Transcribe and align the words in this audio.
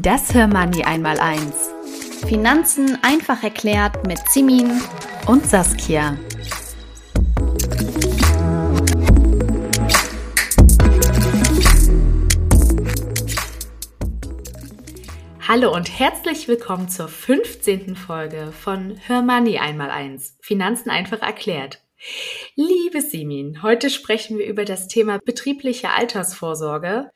Das 0.00 0.32
Hörmoney 0.32 0.84
einmal 0.84 1.18
eins. 1.18 1.70
Finanzen 2.28 2.98
einfach 3.02 3.42
erklärt 3.42 4.06
mit 4.06 4.20
Simin 4.28 4.80
und 5.26 5.44
Saskia. 5.44 6.16
Hallo 15.48 15.74
und 15.74 15.98
herzlich 15.98 16.46
willkommen 16.46 16.88
zur 16.88 17.08
15. 17.08 17.96
Folge 17.96 18.52
von 18.52 19.00
Hör 19.04 19.22
Money 19.22 19.58
einmal 19.58 19.90
eins. 19.90 20.38
Finanzen 20.40 20.90
einfach 20.90 21.22
erklärt. 21.22 21.82
Liebe 22.54 23.00
Simin, 23.00 23.64
heute 23.64 23.90
sprechen 23.90 24.38
wir 24.38 24.46
über 24.46 24.64
das 24.64 24.86
Thema 24.86 25.18
betriebliche 25.18 25.90
Altersvorsorge 25.90 27.10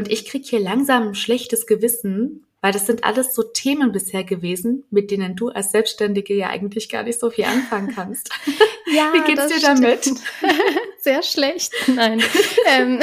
und 0.00 0.10
ich 0.10 0.24
kriege 0.24 0.48
hier 0.48 0.60
langsam 0.60 1.08
ein 1.08 1.14
schlechtes 1.14 1.66
Gewissen, 1.66 2.46
weil 2.62 2.72
das 2.72 2.86
sind 2.86 3.04
alles 3.04 3.34
so 3.34 3.42
Themen 3.42 3.92
bisher 3.92 4.24
gewesen, 4.24 4.84
mit 4.90 5.10
denen 5.10 5.36
du 5.36 5.50
als 5.50 5.72
Selbstständige 5.72 6.34
ja 6.34 6.48
eigentlich 6.48 6.88
gar 6.88 7.02
nicht 7.02 7.20
so 7.20 7.28
viel 7.28 7.44
anfangen 7.44 7.94
kannst. 7.94 8.30
Ja, 8.92 9.12
Wie 9.12 9.20
geht's 9.20 9.46
dir 9.46 9.60
damit? 9.60 10.04
Sehr 10.98 11.22
schlecht. 11.22 11.72
Nein. 11.86 12.20
ähm, 12.66 12.98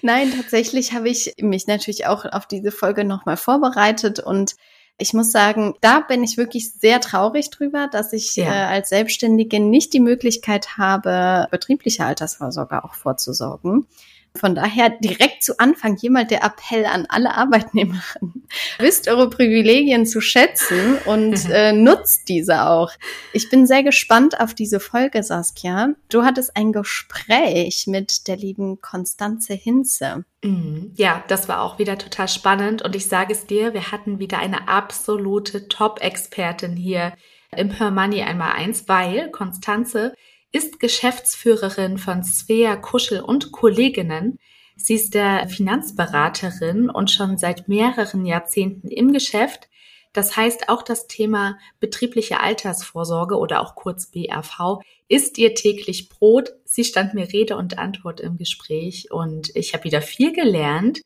Nein, 0.00 0.32
tatsächlich 0.34 0.94
habe 0.94 1.10
ich 1.10 1.34
mich 1.42 1.66
natürlich 1.66 2.06
auch 2.06 2.24
auf 2.24 2.46
diese 2.46 2.70
Folge 2.70 3.04
nochmal 3.04 3.36
vorbereitet 3.36 4.18
und 4.18 4.56
ich 4.96 5.12
muss 5.12 5.30
sagen, 5.30 5.74
da 5.82 6.00
bin 6.00 6.24
ich 6.24 6.38
wirklich 6.38 6.72
sehr 6.72 7.02
traurig 7.02 7.50
drüber, 7.50 7.88
dass 7.92 8.14
ich 8.14 8.34
ja. 8.36 8.46
äh, 8.46 8.66
als 8.66 8.88
Selbstständige 8.88 9.60
nicht 9.60 9.92
die 9.92 10.00
Möglichkeit 10.00 10.78
habe, 10.78 11.48
betriebliche 11.50 12.06
Altersvorsorge 12.06 12.82
auch 12.82 12.94
vorzusorgen. 12.94 13.86
Von 14.34 14.54
daher 14.54 14.90
direkt 14.90 15.42
zu 15.42 15.58
Anfang 15.58 15.96
jemand 15.96 16.30
der 16.30 16.44
Appell 16.44 16.86
an 16.86 17.06
alle 17.08 17.34
Arbeitnehmerinnen. 17.34 18.46
Wisst 18.78 19.08
eure 19.08 19.30
Privilegien 19.30 20.06
zu 20.06 20.20
schätzen 20.20 20.98
und 21.06 21.48
äh, 21.50 21.72
nutzt 21.72 22.28
diese 22.28 22.66
auch. 22.66 22.92
Ich 23.32 23.50
bin 23.50 23.66
sehr 23.66 23.82
gespannt 23.82 24.40
auf 24.40 24.54
diese 24.54 24.80
Folge, 24.80 25.22
Saskia. 25.22 25.94
Du 26.08 26.24
hattest 26.24 26.56
ein 26.56 26.72
Gespräch 26.72 27.86
mit 27.86 28.28
der 28.28 28.36
lieben 28.36 28.80
Konstanze 28.80 29.54
Hinze. 29.54 30.24
Mhm. 30.42 30.92
Ja, 30.94 31.24
das 31.28 31.48
war 31.48 31.62
auch 31.62 31.78
wieder 31.78 31.98
total 31.98 32.28
spannend 32.28 32.82
und 32.82 32.94
ich 32.94 33.06
sage 33.06 33.32
es 33.32 33.46
dir, 33.46 33.74
wir 33.74 33.90
hatten 33.90 34.18
wieder 34.18 34.38
eine 34.38 34.68
absolute 34.68 35.68
Top-Expertin 35.68 36.76
hier 36.76 37.12
im 37.56 37.78
Hör 37.78 37.90
Money 37.90 38.22
einmal 38.22 38.52
eins, 38.52 38.88
weil 38.88 39.30
Konstanze 39.30 40.14
ist 40.52 40.80
Geschäftsführerin 40.80 41.98
von 41.98 42.22
Svea 42.22 42.76
Kuschel 42.76 43.20
und 43.20 43.52
Kolleginnen. 43.52 44.38
Sie 44.76 44.94
ist 44.94 45.14
der 45.14 45.48
Finanzberaterin 45.48 46.88
und 46.88 47.10
schon 47.10 47.36
seit 47.36 47.68
mehreren 47.68 48.24
Jahrzehnten 48.24 48.88
im 48.88 49.12
Geschäft. 49.12 49.68
Das 50.12 50.36
heißt, 50.36 50.68
auch 50.68 50.82
das 50.82 51.06
Thema 51.06 51.58
betriebliche 51.80 52.40
Altersvorsorge 52.40 53.36
oder 53.36 53.60
auch 53.60 53.74
kurz 53.74 54.10
BRV 54.10 54.80
ist 55.08 55.38
ihr 55.38 55.54
täglich 55.54 56.08
Brot. 56.08 56.54
Sie 56.64 56.84
stand 56.84 57.14
mir 57.14 57.32
Rede 57.32 57.56
und 57.56 57.78
Antwort 57.78 58.20
im 58.20 58.36
Gespräch 58.36 59.10
und 59.10 59.54
ich 59.54 59.74
habe 59.74 59.84
wieder 59.84 60.00
viel 60.00 60.32
gelernt 60.32 61.02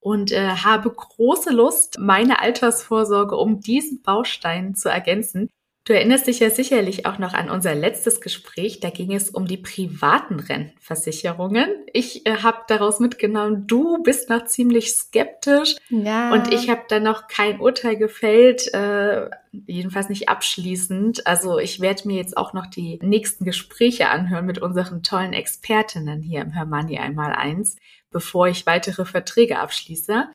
und 0.00 0.32
äh, 0.32 0.48
habe 0.48 0.90
große 0.90 1.50
Lust, 1.50 1.98
meine 1.98 2.40
Altersvorsorge 2.40 3.36
um 3.36 3.60
diesen 3.60 4.02
Baustein 4.02 4.74
zu 4.74 4.88
ergänzen. 4.88 5.50
Du 5.88 5.94
erinnerst 5.94 6.26
dich 6.26 6.40
ja 6.40 6.50
sicherlich 6.50 7.06
auch 7.06 7.18
noch 7.18 7.32
an 7.32 7.48
unser 7.48 7.74
letztes 7.74 8.20
Gespräch. 8.20 8.80
Da 8.80 8.90
ging 8.90 9.14
es 9.14 9.30
um 9.30 9.46
die 9.46 9.56
privaten 9.56 10.38
Rentenversicherungen. 10.38 11.70
Ich 11.94 12.26
äh, 12.26 12.42
habe 12.42 12.58
daraus 12.68 13.00
mitgenommen, 13.00 13.66
du 13.66 14.02
bist 14.02 14.28
noch 14.28 14.44
ziemlich 14.44 14.92
skeptisch. 14.92 15.76
Ja. 15.88 16.30
Und 16.34 16.52
ich 16.52 16.68
habe 16.68 16.82
da 16.90 17.00
noch 17.00 17.26
kein 17.26 17.58
Urteil 17.58 17.96
gefällt, 17.96 18.66
äh, 18.74 19.30
jedenfalls 19.66 20.10
nicht 20.10 20.28
abschließend. 20.28 21.26
Also 21.26 21.58
ich 21.58 21.80
werde 21.80 22.06
mir 22.06 22.18
jetzt 22.18 22.36
auch 22.36 22.52
noch 22.52 22.66
die 22.66 22.98
nächsten 23.00 23.46
Gespräche 23.46 24.10
anhören 24.10 24.44
mit 24.44 24.58
unseren 24.58 25.02
tollen 25.02 25.32
Expertinnen 25.32 26.20
hier 26.20 26.42
im 26.42 26.54
Hörmani 26.54 26.98
einmal 26.98 27.32
eins, 27.32 27.76
bevor 28.10 28.46
ich 28.46 28.66
weitere 28.66 29.06
Verträge 29.06 29.58
abschließe. 29.58 30.26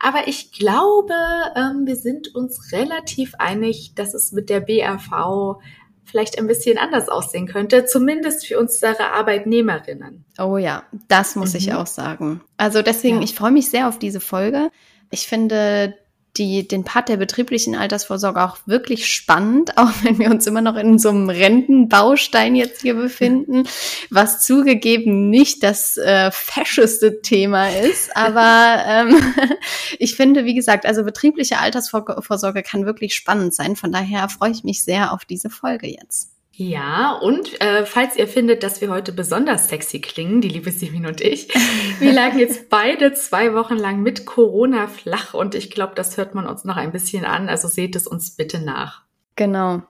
Aber 0.00 0.26
ich 0.26 0.50
glaube, 0.50 1.14
ähm, 1.54 1.86
wir 1.86 1.94
sind 1.94 2.34
uns 2.34 2.72
relativ 2.72 3.34
einig, 3.38 3.94
dass 3.94 4.14
es 4.14 4.32
mit 4.32 4.48
der 4.48 4.60
BRV 4.60 5.60
vielleicht 6.04 6.38
ein 6.38 6.46
bisschen 6.46 6.78
anders 6.78 7.08
aussehen 7.08 7.46
könnte, 7.46 7.84
zumindest 7.84 8.46
für 8.46 8.58
unsere 8.58 9.12
Arbeitnehmerinnen. 9.12 10.24
Oh 10.38 10.56
ja, 10.56 10.84
das 11.06 11.36
muss 11.36 11.52
mhm. 11.52 11.58
ich 11.58 11.74
auch 11.74 11.86
sagen. 11.86 12.40
Also 12.56 12.82
deswegen, 12.82 13.18
ja. 13.18 13.22
ich 13.22 13.34
freue 13.34 13.52
mich 13.52 13.70
sehr 13.70 13.88
auf 13.88 13.98
diese 13.98 14.20
Folge. 14.20 14.70
Ich 15.10 15.26
finde, 15.26 15.94
die, 16.36 16.66
den 16.66 16.84
Part 16.84 17.08
der 17.08 17.16
betrieblichen 17.16 17.74
Altersvorsorge 17.74 18.42
auch 18.42 18.58
wirklich 18.66 19.12
spannend, 19.12 19.72
auch 19.76 19.90
wenn 20.02 20.18
wir 20.18 20.30
uns 20.30 20.46
immer 20.46 20.60
noch 20.60 20.76
in 20.76 20.98
so 20.98 21.10
einem 21.10 21.28
Rentenbaustein 21.28 22.54
jetzt 22.54 22.82
hier 22.82 22.94
befinden, 22.94 23.64
was 24.10 24.44
zugegeben 24.44 25.30
nicht 25.30 25.62
das 25.62 25.96
äh, 25.96 26.30
fescheste 26.30 27.22
Thema 27.22 27.68
ist. 27.68 28.16
Aber 28.16 28.84
ähm, 28.86 29.34
ich 29.98 30.16
finde, 30.16 30.44
wie 30.44 30.54
gesagt, 30.54 30.86
also 30.86 31.04
betriebliche 31.04 31.58
Altersvorsorge 31.58 32.62
kann 32.62 32.86
wirklich 32.86 33.14
spannend 33.14 33.54
sein. 33.54 33.76
Von 33.76 33.92
daher 33.92 34.28
freue 34.28 34.50
ich 34.50 34.64
mich 34.64 34.82
sehr 34.84 35.12
auf 35.12 35.24
diese 35.24 35.50
Folge 35.50 35.88
jetzt. 35.88 36.30
Ja, 36.62 37.12
und 37.12 37.58
äh, 37.62 37.86
falls 37.86 38.16
ihr 38.16 38.28
findet, 38.28 38.62
dass 38.62 38.82
wir 38.82 38.90
heute 38.90 39.12
besonders 39.12 39.70
sexy 39.70 39.98
klingen, 39.98 40.42
die 40.42 40.50
liebe 40.50 40.70
Simin 40.70 41.06
und 41.06 41.22
ich, 41.22 41.48
wir 42.00 42.12
lagen 42.12 42.38
jetzt 42.38 42.68
beide 42.68 43.14
zwei 43.14 43.54
Wochen 43.54 43.76
lang 43.76 44.02
mit 44.02 44.26
Corona 44.26 44.86
flach 44.86 45.32
und 45.32 45.54
ich 45.54 45.70
glaube, 45.70 45.94
das 45.94 46.18
hört 46.18 46.34
man 46.34 46.46
uns 46.46 46.64
noch 46.64 46.76
ein 46.76 46.92
bisschen 46.92 47.24
an, 47.24 47.48
also 47.48 47.66
seht 47.66 47.96
es 47.96 48.06
uns 48.06 48.32
bitte 48.32 48.60
nach. 48.60 49.04
Genau. 49.36 49.80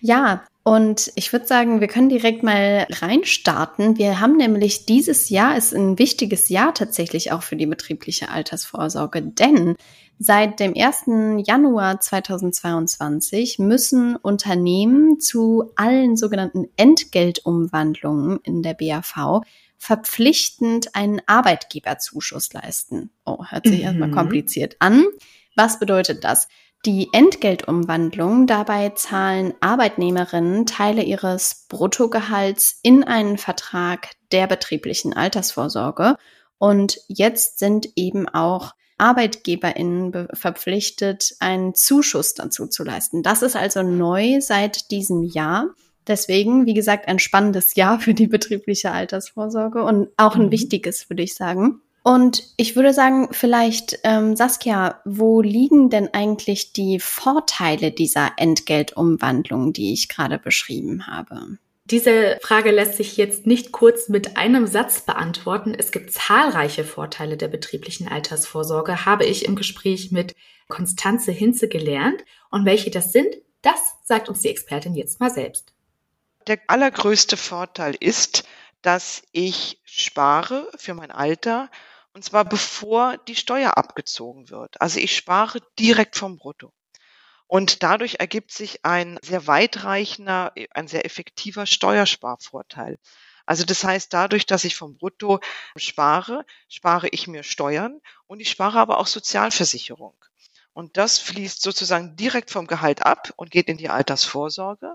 Ja, 0.00 0.42
und 0.64 1.12
ich 1.14 1.32
würde 1.32 1.46
sagen, 1.46 1.80
wir 1.80 1.86
können 1.86 2.08
direkt 2.08 2.42
mal 2.42 2.88
reinstarten. 2.90 3.96
Wir 3.96 4.18
haben 4.18 4.36
nämlich 4.36 4.86
dieses 4.86 5.28
Jahr 5.28 5.56
ist 5.56 5.72
ein 5.72 6.00
wichtiges 6.00 6.48
Jahr 6.48 6.74
tatsächlich 6.74 7.30
auch 7.30 7.44
für 7.44 7.54
die 7.54 7.66
betriebliche 7.66 8.28
Altersvorsorge, 8.28 9.22
denn 9.22 9.76
Seit 10.20 10.58
dem 10.58 10.74
1. 10.76 11.46
Januar 11.46 12.00
2022 12.00 13.60
müssen 13.60 14.16
Unternehmen 14.16 15.20
zu 15.20 15.70
allen 15.76 16.16
sogenannten 16.16 16.68
Entgeltumwandlungen 16.76 18.40
in 18.42 18.62
der 18.64 18.74
BAV 18.74 19.42
verpflichtend 19.76 20.96
einen 20.96 21.22
Arbeitgeberzuschuss 21.26 22.52
leisten. 22.52 23.10
Oh, 23.24 23.44
hört 23.46 23.68
sich 23.68 23.78
mhm. 23.78 23.84
erstmal 23.84 24.10
kompliziert 24.10 24.74
an. 24.80 25.04
Was 25.54 25.78
bedeutet 25.78 26.24
das? 26.24 26.48
Die 26.84 27.08
Entgeltumwandlung, 27.12 28.48
dabei 28.48 28.90
zahlen 28.90 29.54
Arbeitnehmerinnen 29.60 30.66
Teile 30.66 31.02
ihres 31.04 31.66
Bruttogehalts 31.68 32.80
in 32.82 33.04
einen 33.04 33.38
Vertrag 33.38 34.10
der 34.32 34.48
betrieblichen 34.48 35.12
Altersvorsorge. 35.12 36.16
Und 36.58 36.98
jetzt 37.06 37.60
sind 37.60 37.88
eben 37.94 38.28
auch 38.28 38.74
ArbeitgeberInnen 38.98 40.28
verpflichtet, 40.34 41.34
einen 41.40 41.74
Zuschuss 41.74 42.34
dazu 42.34 42.66
zu 42.66 42.84
leisten. 42.84 43.22
Das 43.22 43.42
ist 43.42 43.56
also 43.56 43.82
neu 43.82 44.40
seit 44.40 44.90
diesem 44.90 45.22
Jahr. 45.22 45.74
Deswegen, 46.06 46.66
wie 46.66 46.74
gesagt, 46.74 47.06
ein 47.06 47.18
spannendes 47.18 47.74
Jahr 47.74 48.00
für 48.00 48.14
die 48.14 48.26
betriebliche 48.26 48.92
Altersvorsorge 48.92 49.84
und 49.84 50.08
auch 50.16 50.36
ein 50.36 50.46
mhm. 50.46 50.52
wichtiges, 50.52 51.08
würde 51.10 51.22
ich 51.22 51.34
sagen. 51.34 51.80
Und 52.02 52.54
ich 52.56 52.74
würde 52.74 52.94
sagen, 52.94 53.28
vielleicht, 53.32 53.98
ähm, 54.04 54.34
Saskia, 54.34 55.00
wo 55.04 55.42
liegen 55.42 55.90
denn 55.90 56.08
eigentlich 56.14 56.72
die 56.72 57.00
Vorteile 57.00 57.90
dieser 57.90 58.32
Entgeltumwandlung, 58.38 59.74
die 59.74 59.92
ich 59.92 60.08
gerade 60.08 60.38
beschrieben 60.38 61.06
habe? 61.06 61.58
Diese 61.90 62.38
Frage 62.42 62.70
lässt 62.70 62.96
sich 62.96 63.16
jetzt 63.16 63.46
nicht 63.46 63.72
kurz 63.72 64.10
mit 64.10 64.36
einem 64.36 64.66
Satz 64.66 65.00
beantworten. 65.00 65.74
Es 65.74 65.90
gibt 65.90 66.12
zahlreiche 66.12 66.84
Vorteile 66.84 67.38
der 67.38 67.48
betrieblichen 67.48 68.08
Altersvorsorge, 68.08 69.06
habe 69.06 69.24
ich 69.24 69.46
im 69.46 69.56
Gespräch 69.56 70.12
mit 70.12 70.34
Konstanze 70.68 71.32
Hinze 71.32 71.66
gelernt. 71.66 72.22
Und 72.50 72.66
welche 72.66 72.90
das 72.90 73.12
sind, 73.12 73.34
das 73.62 73.80
sagt 74.04 74.28
uns 74.28 74.40
die 74.40 74.48
Expertin 74.48 74.94
jetzt 74.94 75.18
mal 75.18 75.30
selbst. 75.30 75.72
der 76.46 76.60
allergrößte 76.66 77.36
Vorteil 77.36 77.94
ist, 77.98 78.44
dass 78.82 79.22
ich 79.32 79.80
spare 79.84 80.70
für 80.76 80.94
mein 80.94 81.10
Alter 81.10 81.70
und 82.12 82.24
zwar 82.24 82.44
bevor 82.44 83.16
die 83.28 83.36
Steuer 83.36 83.76
abgezogen 83.76 84.50
wird. 84.50 84.80
Also 84.80 84.98
ich 84.98 85.16
spare 85.16 85.60
direkt 85.78 86.16
vom 86.16 86.36
Brutto. 86.36 86.72
Und 87.48 87.82
dadurch 87.82 88.16
ergibt 88.20 88.52
sich 88.52 88.84
ein 88.84 89.18
sehr 89.22 89.46
weitreichender, 89.46 90.52
ein 90.70 90.86
sehr 90.86 91.06
effektiver 91.06 91.64
Steuersparvorteil. 91.66 92.98
Also 93.46 93.64
das 93.64 93.82
heißt, 93.82 94.12
dadurch, 94.12 94.44
dass 94.44 94.64
ich 94.64 94.76
vom 94.76 94.98
Brutto 94.98 95.40
spare, 95.74 96.44
spare 96.68 97.08
ich 97.08 97.26
mir 97.26 97.42
Steuern 97.42 98.00
und 98.26 98.40
ich 98.40 98.50
spare 98.50 98.78
aber 98.78 98.98
auch 98.98 99.06
Sozialversicherung. 99.06 100.14
Und 100.74 100.98
das 100.98 101.18
fließt 101.18 101.62
sozusagen 101.62 102.14
direkt 102.16 102.50
vom 102.50 102.66
Gehalt 102.66 103.06
ab 103.06 103.32
und 103.36 103.50
geht 103.50 103.68
in 103.68 103.78
die 103.78 103.88
Altersvorsorge. 103.88 104.94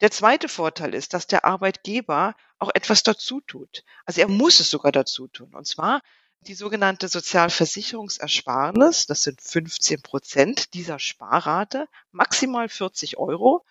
Der 0.00 0.12
zweite 0.12 0.48
Vorteil 0.48 0.94
ist, 0.94 1.14
dass 1.14 1.26
der 1.26 1.44
Arbeitgeber 1.44 2.36
auch 2.60 2.70
etwas 2.74 3.02
dazu 3.02 3.40
tut. 3.40 3.82
Also 4.06 4.20
er 4.20 4.28
muss 4.28 4.60
es 4.60 4.70
sogar 4.70 4.92
dazu 4.92 5.26
tun. 5.26 5.52
Und 5.52 5.66
zwar 5.66 6.00
die 6.46 6.54
sogenannte 6.54 7.08
Sozialversicherungsersparnis, 7.08 9.06
das 9.06 9.22
sind 9.22 9.40
15 9.40 10.02
Prozent 10.02 10.74
dieser 10.74 10.98
Sparrate, 10.98 11.86
maximal 12.10 12.68
40 12.68 13.16
Euro, 13.16 13.64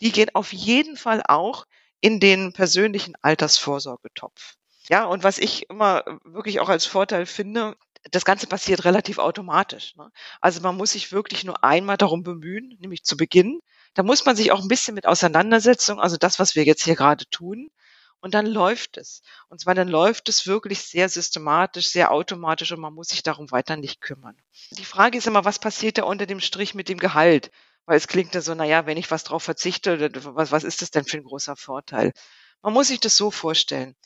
die 0.00 0.12
gehen 0.12 0.30
auf 0.34 0.52
jeden 0.52 0.96
Fall 0.96 1.22
auch 1.26 1.66
in 2.00 2.20
den 2.20 2.52
persönlichen 2.52 3.14
Altersvorsorgetopf. 3.22 4.54
Ja, 4.88 5.04
und 5.04 5.22
was 5.22 5.38
ich 5.38 5.68
immer 5.68 6.04
wirklich 6.24 6.60
auch 6.60 6.68
als 6.68 6.86
Vorteil 6.86 7.26
finde, 7.26 7.76
das 8.10 8.24
Ganze 8.24 8.46
passiert 8.46 8.84
relativ 8.84 9.18
automatisch. 9.18 9.96
Ne? 9.96 10.10
Also 10.40 10.60
man 10.60 10.76
muss 10.76 10.92
sich 10.92 11.12
wirklich 11.12 11.44
nur 11.44 11.62
einmal 11.62 11.96
darum 11.96 12.22
bemühen, 12.22 12.76
nämlich 12.80 13.04
zu 13.04 13.16
Beginn. 13.16 13.60
Da 13.94 14.02
muss 14.02 14.24
man 14.24 14.36
sich 14.36 14.52
auch 14.52 14.60
ein 14.60 14.68
bisschen 14.68 14.94
mit 14.94 15.06
Auseinandersetzung, 15.06 16.00
also 16.00 16.16
das, 16.16 16.38
was 16.38 16.54
wir 16.54 16.64
jetzt 16.64 16.84
hier 16.84 16.96
gerade 16.96 17.28
tun, 17.28 17.70
und 18.20 18.34
dann 18.34 18.46
läuft 18.46 18.96
es. 18.96 19.22
Und 19.48 19.60
zwar 19.60 19.74
dann 19.74 19.88
läuft 19.88 20.28
es 20.28 20.46
wirklich 20.46 20.82
sehr 20.82 21.08
systematisch, 21.08 21.88
sehr 21.88 22.10
automatisch 22.10 22.72
und 22.72 22.80
man 22.80 22.94
muss 22.94 23.08
sich 23.08 23.22
darum 23.22 23.50
weiter 23.50 23.76
nicht 23.76 24.00
kümmern. 24.00 24.36
Die 24.70 24.84
Frage 24.84 25.18
ist 25.18 25.26
immer, 25.26 25.44
was 25.44 25.58
passiert 25.58 25.98
da 25.98 26.04
unter 26.04 26.26
dem 26.26 26.40
Strich 26.40 26.74
mit 26.74 26.88
dem 26.88 26.98
Gehalt? 26.98 27.50
Weil 27.86 27.96
es 27.96 28.08
klingt 28.08 28.34
ja 28.34 28.40
so, 28.40 28.54
naja, 28.54 28.86
wenn 28.86 28.98
ich 28.98 29.10
was 29.10 29.24
drauf 29.24 29.42
verzichte, 29.42 30.10
was, 30.34 30.52
was 30.52 30.64
ist 30.64 30.82
das 30.82 30.90
denn 30.90 31.04
für 31.04 31.16
ein 31.16 31.24
großer 31.24 31.56
Vorteil? 31.56 32.12
Man 32.60 32.72
muss 32.72 32.88
sich 32.88 33.00
das 33.00 33.16
so 33.16 33.30
vorstellen. 33.30 33.96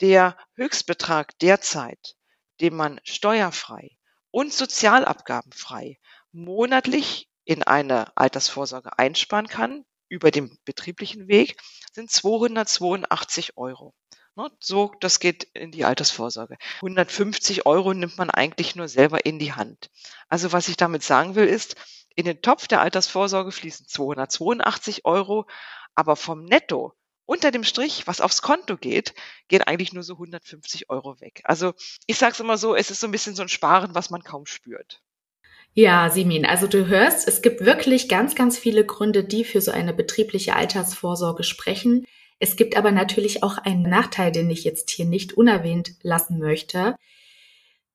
Der 0.00 0.36
Höchstbetrag 0.54 1.38
derzeit, 1.38 2.16
den 2.60 2.74
man 2.74 3.00
steuerfrei 3.04 3.96
und 4.30 4.52
sozialabgabenfrei 4.52 5.98
monatlich 6.32 7.28
in 7.44 7.62
eine 7.62 8.16
Altersvorsorge 8.16 8.98
einsparen 8.98 9.48
kann, 9.48 9.84
über 10.12 10.30
den 10.30 10.58
betrieblichen 10.66 11.26
Weg, 11.26 11.56
sind 11.92 12.10
282 12.10 13.56
Euro. 13.56 13.94
Ne, 14.34 14.50
so, 14.60 14.92
das 15.00 15.20
geht 15.20 15.44
in 15.54 15.72
die 15.72 15.84
Altersvorsorge. 15.84 16.56
150 16.76 17.66
Euro 17.66 17.94
nimmt 17.94 18.18
man 18.18 18.30
eigentlich 18.30 18.76
nur 18.76 18.88
selber 18.88 19.24
in 19.24 19.38
die 19.38 19.54
Hand. 19.54 19.90
Also 20.28 20.52
was 20.52 20.68
ich 20.68 20.76
damit 20.76 21.02
sagen 21.02 21.34
will, 21.34 21.46
ist, 21.46 21.76
in 22.14 22.26
den 22.26 22.42
Topf 22.42 22.66
der 22.68 22.82
Altersvorsorge 22.82 23.52
fließen 23.52 23.86
282 23.88 25.04
Euro, 25.06 25.46
aber 25.94 26.16
vom 26.16 26.44
Netto 26.44 26.92
unter 27.24 27.50
dem 27.50 27.64
Strich, 27.64 28.06
was 28.06 28.20
aufs 28.20 28.42
Konto 28.42 28.76
geht, 28.76 29.14
gehen 29.48 29.62
eigentlich 29.62 29.94
nur 29.94 30.02
so 30.02 30.14
150 30.14 30.90
Euro 30.90 31.20
weg. 31.20 31.40
Also 31.44 31.72
ich 32.06 32.18
sage 32.18 32.32
es 32.32 32.40
immer 32.40 32.58
so, 32.58 32.74
es 32.74 32.90
ist 32.90 33.00
so 33.00 33.06
ein 33.06 33.12
bisschen 33.12 33.34
so 33.34 33.42
ein 33.42 33.48
Sparen, 33.48 33.94
was 33.94 34.10
man 34.10 34.22
kaum 34.22 34.44
spürt. 34.44 35.02
Ja, 35.74 36.10
Simin, 36.10 36.44
also 36.44 36.66
du 36.66 36.86
hörst, 36.86 37.26
es 37.26 37.40
gibt 37.40 37.64
wirklich 37.64 38.08
ganz, 38.08 38.34
ganz 38.34 38.58
viele 38.58 38.84
Gründe, 38.84 39.24
die 39.24 39.42
für 39.42 39.62
so 39.62 39.70
eine 39.70 39.94
betriebliche 39.94 40.54
Altersvorsorge 40.54 41.44
sprechen. 41.44 42.04
Es 42.38 42.56
gibt 42.56 42.76
aber 42.76 42.90
natürlich 42.90 43.42
auch 43.42 43.56
einen 43.56 43.82
Nachteil, 43.82 44.32
den 44.32 44.50
ich 44.50 44.64
jetzt 44.64 44.90
hier 44.90 45.06
nicht 45.06 45.32
unerwähnt 45.32 45.92
lassen 46.02 46.38
möchte. 46.38 46.96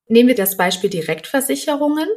Nehmen 0.07 0.29
wir 0.29 0.35
das 0.35 0.57
Beispiel 0.57 0.89
Direktversicherungen. 0.89 2.07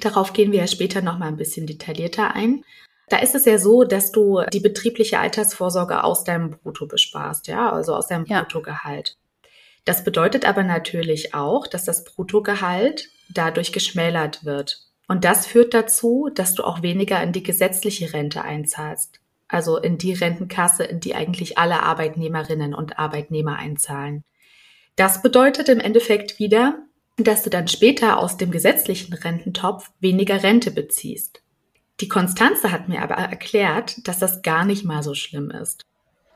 Darauf 0.00 0.32
gehen 0.32 0.50
wir 0.50 0.60
ja 0.60 0.66
später 0.66 1.02
noch 1.02 1.18
mal 1.18 1.28
ein 1.28 1.36
bisschen 1.36 1.66
detaillierter 1.66 2.34
ein. 2.34 2.64
Da 3.08 3.18
ist 3.18 3.34
es 3.34 3.44
ja 3.44 3.58
so, 3.58 3.84
dass 3.84 4.12
du 4.12 4.42
die 4.50 4.60
betriebliche 4.60 5.18
Altersvorsorge 5.18 6.04
aus 6.04 6.24
deinem 6.24 6.52
Brutto 6.52 6.86
besparst, 6.86 7.48
ja, 7.48 7.70
also 7.70 7.94
aus 7.94 8.06
deinem 8.06 8.24
ja. 8.24 8.40
Bruttogehalt. 8.40 9.18
Das 9.84 10.04
bedeutet 10.04 10.46
aber 10.46 10.62
natürlich 10.62 11.34
auch, 11.34 11.66
dass 11.66 11.84
das 11.84 12.04
Bruttogehalt 12.04 13.10
dadurch 13.28 13.72
geschmälert 13.72 14.46
wird. 14.46 14.91
Und 15.08 15.24
das 15.24 15.46
führt 15.46 15.74
dazu, 15.74 16.30
dass 16.34 16.54
du 16.54 16.64
auch 16.64 16.82
weniger 16.82 17.22
in 17.22 17.32
die 17.32 17.42
gesetzliche 17.42 18.12
Rente 18.12 18.42
einzahlst. 18.42 19.20
Also 19.48 19.76
in 19.76 19.98
die 19.98 20.14
Rentenkasse, 20.14 20.84
in 20.84 21.00
die 21.00 21.14
eigentlich 21.14 21.58
alle 21.58 21.82
Arbeitnehmerinnen 21.82 22.74
und 22.74 22.98
Arbeitnehmer 22.98 23.56
einzahlen. 23.56 24.24
Das 24.96 25.22
bedeutet 25.22 25.68
im 25.68 25.80
Endeffekt 25.80 26.38
wieder, 26.38 26.78
dass 27.16 27.42
du 27.42 27.50
dann 27.50 27.68
später 27.68 28.18
aus 28.18 28.36
dem 28.36 28.50
gesetzlichen 28.50 29.12
Rententopf 29.12 29.90
weniger 30.00 30.42
Rente 30.42 30.70
beziehst. 30.70 31.42
Die 32.00 32.08
Konstanze 32.08 32.72
hat 32.72 32.88
mir 32.88 33.02
aber 33.02 33.14
erklärt, 33.14 34.06
dass 34.08 34.18
das 34.18 34.42
gar 34.42 34.64
nicht 34.64 34.84
mal 34.84 35.02
so 35.02 35.14
schlimm 35.14 35.50
ist. 35.50 35.84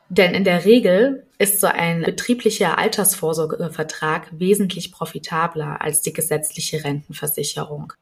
Denn 0.09 0.35
in 0.35 0.45
der 0.45 0.65
Regel 0.65 1.27
ist 1.39 1.61
so 1.61 1.67
ein 1.67 2.03
betrieblicher 2.03 2.79
Altersvorsorgevertrag 2.79 4.29
wesentlich 4.39 4.93
profitabler 4.93 5.81
als 5.81 6.03
die 6.03 6.13
gesetzliche 6.13 6.85
Rentenversicherung. 6.85 7.93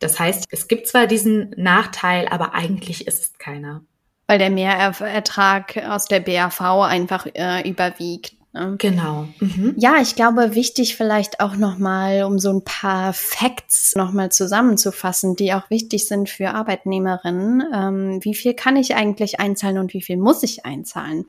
Das 0.00 0.18
heißt, 0.18 0.46
es 0.50 0.66
gibt 0.66 0.88
zwar 0.88 1.06
diesen 1.06 1.54
Nachteil, 1.56 2.26
aber 2.28 2.54
eigentlich 2.54 3.06
ist 3.06 3.22
es 3.22 3.38
keiner. 3.38 3.82
Weil 4.26 4.38
der 4.38 4.50
Mehrertrag 4.50 5.76
aus 5.88 6.06
der 6.06 6.20
BAV 6.20 6.60
einfach 6.60 7.26
äh, 7.34 7.68
überwiegt. 7.68 8.34
Ne? 8.52 8.76
Genau. 8.78 9.28
Mhm. 9.38 9.74
Ja, 9.76 9.96
ich 10.00 10.16
glaube, 10.16 10.54
wichtig 10.54 10.96
vielleicht 10.96 11.40
auch 11.40 11.54
nochmal, 11.56 12.24
um 12.24 12.38
so 12.38 12.50
ein 12.50 12.64
paar 12.64 13.12
Facts 13.12 13.94
nochmal 13.94 14.32
zusammenzufassen, 14.32 15.36
die 15.36 15.52
auch 15.52 15.70
wichtig 15.70 16.08
sind 16.08 16.28
für 16.28 16.50
Arbeitnehmerinnen. 16.50 17.62
Ähm, 17.72 18.24
wie 18.24 18.34
viel 18.34 18.54
kann 18.54 18.76
ich 18.76 18.96
eigentlich 18.96 19.38
einzahlen 19.38 19.78
und 19.78 19.94
wie 19.94 20.02
viel 20.02 20.16
muss 20.16 20.42
ich 20.42 20.64
einzahlen? 20.64 21.26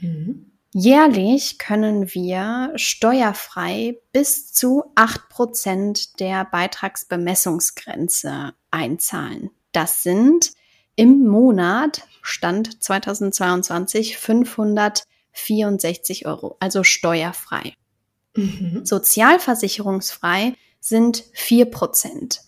Mhm. 0.00 0.46
Jährlich 0.74 1.58
können 1.58 2.12
wir 2.12 2.72
steuerfrei 2.76 3.98
bis 4.12 4.52
zu 4.52 4.84
acht 4.94 5.30
Prozent 5.30 6.20
der 6.20 6.44
Beitragsbemessungsgrenze 6.44 8.52
einzahlen. 8.70 9.50
Das 9.72 10.02
sind 10.02 10.52
im 10.94 11.26
Monat, 11.26 12.02
Stand 12.22 12.82
2022, 12.82 14.18
564 14.18 16.26
Euro, 16.26 16.56
also 16.60 16.84
steuerfrei. 16.84 17.72
Mhm. 18.36 18.84
Sozialversicherungsfrei 18.84 20.52
sind 20.80 21.24
vier 21.32 21.64
Prozent. 21.66 22.42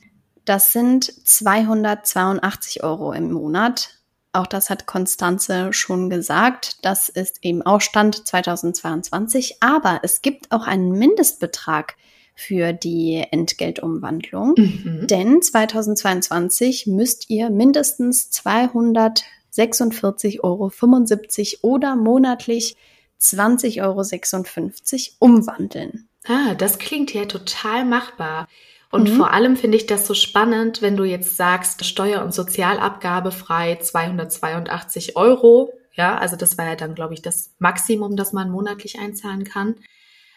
Das 0.45 0.73
sind 0.73 1.05
282 1.27 2.83
Euro 2.83 3.13
im 3.13 3.33
Monat 3.33 4.00
auch 4.33 4.47
das 4.47 4.71
hat 4.71 4.87
Konstanze 4.87 5.73
schon 5.73 6.09
gesagt. 6.11 6.79
Das 6.83 7.09
ist 7.09 7.39
eben 7.43 7.63
auch 7.63 7.81
Stand 7.81 8.27
2022. 8.27 9.57
Aber 9.61 10.01
es 10.03 10.23
gibt 10.23 10.51
auch 10.53 10.67
einen 10.67 10.91
Mindestbetrag 10.93 11.97
für 12.35 12.73
die 12.73 13.25
Entgeltumwandlung. 13.31 14.55
Mhm. 14.57 15.07
Denn 15.07 15.41
2022 15.43 16.87
müsst 16.87 17.29
ihr 17.29 17.51
mindestens 17.51 18.33
246,75 18.33 20.43
Euro 20.43 20.73
oder 21.63 21.97
monatlich 21.97 22.77
20,56 23.21 23.83
Euro 23.83 24.03
umwandeln. 25.19 26.09
Ah, 26.27 26.55
das 26.55 26.79
klingt 26.79 27.13
ja 27.13 27.27
total 27.27 27.85
machbar. 27.85 28.49
Und 28.91 29.09
mhm. 29.09 29.17
vor 29.17 29.33
allem 29.33 29.57
finde 29.57 29.77
ich 29.77 29.87
das 29.87 30.07
so 30.07 30.15
spannend, 30.15 30.83
wenn 30.83 30.97
du 30.97 31.05
jetzt 31.05 31.37
sagst, 31.37 31.85
Steuer- 31.85 32.25
und 32.25 32.35
Sozialabgabe 32.35 33.31
frei 33.31 33.77
282 33.77 35.17
Euro. 35.17 35.73
Ja, 35.93 36.19
also 36.19 36.37
das 36.37 36.59
war 36.59 36.67
ja 36.67 36.77
dann, 36.77 36.95
glaube 36.95 37.15
ich, 37.15 37.23
das 37.23 37.55
Maximum, 37.59 38.17
das 38.17 38.33
man 38.33 38.51
monatlich 38.51 38.99
einzahlen 38.99 39.45
kann. 39.45 39.77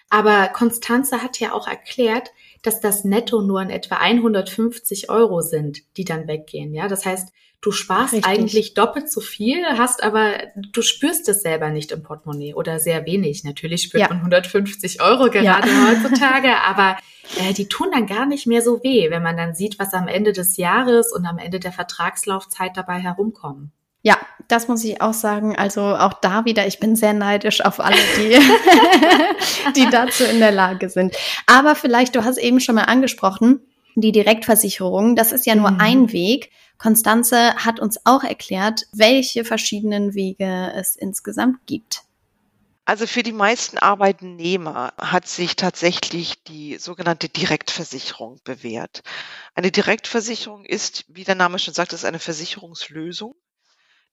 Aber 0.10 0.48
Konstanze 0.50 1.24
hat 1.24 1.40
ja 1.40 1.54
auch 1.54 1.68
erklärt, 1.68 2.32
dass 2.64 2.80
das 2.80 3.04
Netto 3.04 3.42
nur 3.42 3.62
in 3.62 3.70
etwa 3.70 3.98
150 3.98 5.10
Euro 5.10 5.42
sind, 5.42 5.82
die 5.98 6.06
dann 6.06 6.28
weggehen. 6.28 6.74
Ja, 6.74 6.88
das 6.88 7.06
heißt, 7.06 7.30
du 7.62 7.72
sparst 7.72 8.14
Richtig. 8.14 8.32
eigentlich 8.32 8.74
doppelt 8.74 9.12
so 9.12 9.22
viel, 9.22 9.64
hast 9.78 10.02
aber, 10.02 10.34
du 10.56 10.82
spürst 10.82 11.30
es 11.30 11.42
selber 11.42 11.70
nicht 11.70 11.92
im 11.92 12.04
Portemonnaie 12.04 12.54
oder 12.54 12.80
sehr 12.80 13.06
wenig. 13.06 13.44
Natürlich 13.44 13.84
spürt 13.84 14.02
ja. 14.02 14.10
man 14.10 14.18
150 14.20 15.02
Euro 15.02 15.30
gerade 15.30 15.46
ja. 15.46 15.62
heutzutage, 15.88 16.56
aber 16.66 16.98
äh, 17.40 17.54
die 17.54 17.68
tun 17.68 17.90
dann 17.92 18.08
gar 18.08 18.26
nicht 18.26 18.48
mehr 18.48 18.62
so 18.62 18.82
weh, 18.82 19.10
wenn 19.10 19.24
man 19.24 19.38
dann 19.38 19.56
sieht, 19.56 19.78
was 19.78 19.94
am 19.94 20.08
Ende 20.08 20.32
des 20.32 20.58
Jahres 20.58 21.12
und 21.12 21.26
am 21.26 21.38
Ende 21.38 21.60
der 21.60 21.72
Vertragslaufzeit 21.72 22.76
dabei 22.76 23.00
herumkommen. 23.00 23.72
Ja, 24.06 24.18
das 24.50 24.68
muss 24.68 24.84
ich 24.84 25.02
auch 25.02 25.14
sagen. 25.14 25.56
Also 25.56 25.82
auch 25.82 26.14
da 26.14 26.44
wieder, 26.44 26.68
ich 26.68 26.80
bin 26.80 26.98
sehr 26.98 27.14
neidisch 27.14 27.62
auf 27.62 27.80
alle, 27.80 27.96
die, 28.18 28.38
die 29.78 29.90
dazu 29.90 30.26
in 30.26 30.40
der 30.40 30.52
Lage 30.52 30.90
sind. 30.90 31.16
Aber 31.48 31.74
vielleicht, 31.74 32.16
du 32.16 32.26
hast 32.26 32.38
eben 32.38 32.60
schon 32.60 32.76
mal 32.76 32.84
angesprochen, 32.84 33.62
die 33.96 34.12
Direktversicherung, 34.12 35.16
das 35.16 35.32
ist 35.32 35.46
ja 35.46 35.56
nur 35.56 35.72
mhm. 35.72 35.80
ein 35.80 36.12
Weg. 36.12 36.52
Konstanze 36.78 37.56
hat 37.56 37.80
uns 37.80 37.98
auch 38.04 38.24
erklärt, 38.24 38.84
welche 38.92 39.46
verschiedenen 39.46 40.14
Wege 40.16 40.74
es 40.76 40.98
insgesamt 40.98 41.66
gibt. 41.66 42.04
Also 42.86 43.08
für 43.08 43.24
die 43.24 43.32
meisten 43.32 43.78
Arbeitnehmer 43.78 44.92
hat 44.98 45.30
sich 45.30 45.56
tatsächlich 45.56 46.44
die 46.44 46.78
sogenannte 46.78 47.30
Direktversicherung 47.30 48.42
bewährt. 48.44 49.04
Eine 49.56 49.72
Direktversicherung 49.72 50.66
ist, 50.66 51.06
wie 51.08 51.24
der 51.24 51.36
Name 51.36 51.60
schon 51.60 51.74
sagt, 51.74 51.94
ist 51.94 52.04
eine 52.04 52.20
Versicherungslösung. 52.20 53.36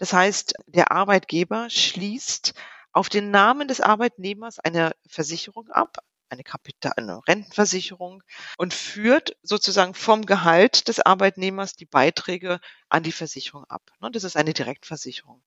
Das 0.00 0.14
heißt, 0.14 0.54
der 0.66 0.92
Arbeitgeber 0.92 1.68
schließt 1.68 2.54
auf 2.90 3.10
den 3.10 3.30
Namen 3.30 3.68
des 3.68 3.82
Arbeitnehmers 3.82 4.58
eine 4.58 4.92
Versicherung 5.06 5.68
ab, 5.68 5.98
eine 6.30 6.42
Kapital, 6.42 6.94
eine 6.96 7.20
Rentenversicherung 7.28 8.22
und 8.56 8.72
führt 8.72 9.36
sozusagen 9.42 9.92
vom 9.92 10.24
Gehalt 10.24 10.88
des 10.88 11.00
Arbeitnehmers 11.00 11.74
die 11.74 11.84
Beiträge 11.84 12.60
an 12.88 13.02
die 13.02 13.12
Versicherung 13.12 13.66
ab. 13.66 13.90
Ne, 14.00 14.10
das 14.10 14.24
ist 14.24 14.38
eine 14.38 14.54
Direktversicherung. 14.54 15.42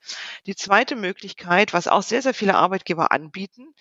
Die 0.45 0.55
zweite 0.55 0.95
Möglichkeit, 0.95 1.73
was 1.73 1.87
auch 1.87 2.03
sehr, 2.03 2.21
sehr 2.21 2.35
viele 2.35 2.53
Arbeitgeber 2.53 3.11
anbieten, 3.11 3.73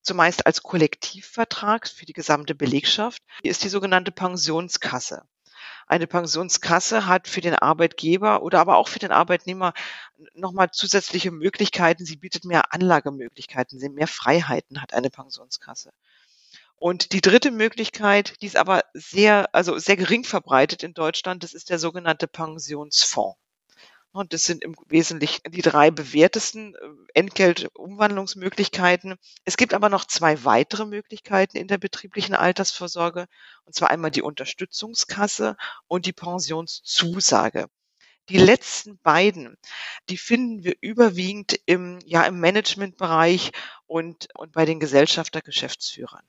zumeist 0.00 0.46
als 0.46 0.62
Kollektivvertrag 0.62 1.88
für 1.88 2.06
die 2.06 2.12
gesamte 2.12 2.54
Belegschaft, 2.54 3.20
ist 3.42 3.64
die 3.64 3.68
sogenannte 3.68 4.12
Pensionskasse. 4.12 5.24
Eine 5.90 6.06
Pensionskasse 6.06 7.06
hat 7.06 7.26
für 7.26 7.40
den 7.40 7.56
Arbeitgeber 7.56 8.44
oder 8.44 8.60
aber 8.60 8.76
auch 8.76 8.86
für 8.86 9.00
den 9.00 9.10
Arbeitnehmer 9.10 9.72
nochmal 10.34 10.70
zusätzliche 10.70 11.32
Möglichkeiten. 11.32 12.04
Sie 12.04 12.14
bietet 12.14 12.44
mehr 12.44 12.72
Anlagemöglichkeiten, 12.72 13.80
mehr 13.94 14.06
Freiheiten 14.06 14.80
hat 14.80 14.94
eine 14.94 15.10
Pensionskasse. 15.10 15.90
Und 16.76 17.10
die 17.10 17.20
dritte 17.20 17.50
Möglichkeit, 17.50 18.40
die 18.40 18.46
ist 18.46 18.56
aber 18.56 18.84
sehr, 18.94 19.52
also 19.52 19.78
sehr 19.78 19.96
gering 19.96 20.22
verbreitet 20.22 20.84
in 20.84 20.94
Deutschland, 20.94 21.42
das 21.42 21.54
ist 21.54 21.70
der 21.70 21.80
sogenannte 21.80 22.28
Pensionsfonds. 22.28 23.39
Und 24.12 24.32
das 24.32 24.44
sind 24.44 24.64
im 24.64 24.74
Wesentlichen 24.88 25.40
die 25.50 25.62
drei 25.62 25.92
bewährtesten 25.92 26.74
äh, 26.74 26.78
Entgeltumwandlungsmöglichkeiten. 27.14 29.16
Es 29.44 29.56
gibt 29.56 29.72
aber 29.72 29.88
noch 29.88 30.04
zwei 30.04 30.44
weitere 30.44 30.84
Möglichkeiten 30.84 31.56
in 31.56 31.68
der 31.68 31.78
betrieblichen 31.78 32.34
Altersvorsorge, 32.34 33.26
und 33.64 33.74
zwar 33.74 33.90
einmal 33.90 34.10
die 34.10 34.22
Unterstützungskasse 34.22 35.56
und 35.86 36.06
die 36.06 36.12
Pensionszusage. 36.12 37.66
Die 38.28 38.38
letzten 38.38 38.98
beiden, 38.98 39.56
die 40.08 40.18
finden 40.18 40.64
wir 40.64 40.74
überwiegend 40.80 41.60
im, 41.66 42.00
ja, 42.04 42.24
im 42.24 42.40
Managementbereich 42.40 43.52
und, 43.86 44.28
und 44.34 44.52
bei 44.52 44.64
den 44.64 44.80
Gesellschafter-Geschäftsführern. 44.80 46.24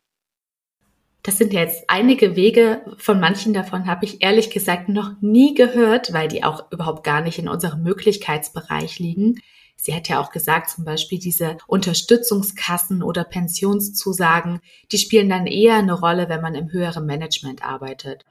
Das 1.23 1.37
sind 1.37 1.53
jetzt 1.53 1.83
einige 1.87 2.35
Wege. 2.35 2.81
Von 2.97 3.19
manchen 3.19 3.53
davon 3.53 3.85
habe 3.85 4.05
ich 4.05 4.23
ehrlich 4.23 4.49
gesagt 4.49 4.89
noch 4.89 5.11
nie 5.21 5.53
gehört, 5.53 6.13
weil 6.13 6.27
die 6.27 6.43
auch 6.43 6.71
überhaupt 6.71 7.03
gar 7.03 7.21
nicht 7.21 7.37
in 7.37 7.47
unserem 7.47 7.83
Möglichkeitsbereich 7.83 8.97
liegen. 8.97 9.39
Sie 9.75 9.95
hat 9.95 10.09
ja 10.09 10.19
auch 10.19 10.31
gesagt, 10.31 10.69
zum 10.69 10.83
Beispiel 10.85 11.19
diese 11.19 11.57
Unterstützungskassen 11.67 13.01
oder 13.01 13.23
Pensionszusagen, 13.23 14.61
die 14.91 14.97
spielen 14.97 15.29
dann 15.29 15.47
eher 15.47 15.75
eine 15.75 15.93
Rolle, 15.93 16.29
wenn 16.29 16.41
man 16.41 16.55
im 16.55 16.71
höheren 16.71 17.05
Management 17.05 17.63
arbeitet. 17.63 18.25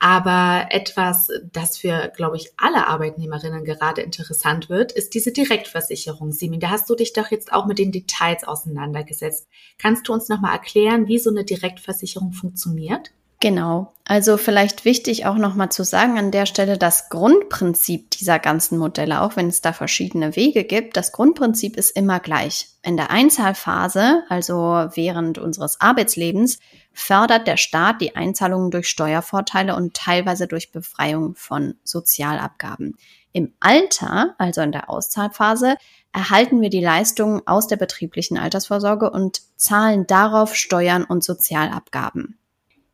Aber 0.00 0.66
etwas, 0.70 1.28
das 1.52 1.76
für, 1.76 2.12
glaube 2.14 2.36
ich, 2.36 2.52
alle 2.56 2.86
Arbeitnehmerinnen 2.86 3.64
gerade 3.64 4.00
interessant 4.00 4.68
wird, 4.68 4.92
ist 4.92 5.14
diese 5.14 5.32
Direktversicherung. 5.32 6.32
Simin, 6.32 6.60
da 6.60 6.70
hast 6.70 6.88
du 6.88 6.94
dich 6.94 7.12
doch 7.12 7.30
jetzt 7.30 7.52
auch 7.52 7.66
mit 7.66 7.78
den 7.78 7.90
Details 7.90 8.44
auseinandergesetzt. 8.44 9.48
Kannst 9.76 10.06
du 10.06 10.12
uns 10.12 10.28
nochmal 10.28 10.52
erklären, 10.52 11.08
wie 11.08 11.18
so 11.18 11.30
eine 11.30 11.44
Direktversicherung 11.44 12.32
funktioniert? 12.32 13.10
Genau. 13.40 13.92
Also 14.04 14.36
vielleicht 14.36 14.84
wichtig 14.84 15.26
auch 15.26 15.36
nochmal 15.36 15.70
zu 15.70 15.84
sagen 15.84 16.18
an 16.18 16.32
der 16.32 16.46
Stelle, 16.46 16.76
das 16.76 17.08
Grundprinzip 17.08 18.10
dieser 18.10 18.40
ganzen 18.40 18.78
Modelle, 18.78 19.22
auch 19.22 19.36
wenn 19.36 19.48
es 19.48 19.60
da 19.60 19.72
verschiedene 19.72 20.34
Wege 20.34 20.64
gibt, 20.64 20.96
das 20.96 21.12
Grundprinzip 21.12 21.76
ist 21.76 21.90
immer 21.90 22.18
gleich. 22.18 22.68
In 22.82 22.96
der 22.96 23.10
Einzahlphase, 23.10 24.24
also 24.28 24.88
während 24.94 25.38
unseres 25.38 25.80
Arbeitslebens, 25.80 26.58
fördert 26.98 27.46
der 27.46 27.56
Staat 27.56 28.00
die 28.00 28.16
Einzahlungen 28.16 28.70
durch 28.70 28.88
Steuervorteile 28.88 29.76
und 29.76 29.94
teilweise 29.94 30.48
durch 30.48 30.72
Befreiung 30.72 31.36
von 31.36 31.74
Sozialabgaben. 31.84 32.96
Im 33.32 33.52
Alter, 33.60 34.34
also 34.38 34.62
in 34.62 34.72
der 34.72 34.90
Auszahlphase, 34.90 35.76
erhalten 36.12 36.60
wir 36.60 36.70
die 36.70 36.80
Leistungen 36.80 37.40
aus 37.46 37.68
der 37.68 37.76
betrieblichen 37.76 38.36
Altersvorsorge 38.36 39.10
und 39.10 39.42
zahlen 39.56 40.06
darauf 40.08 40.56
Steuern 40.56 41.04
und 41.04 41.22
Sozialabgaben. 41.22 42.36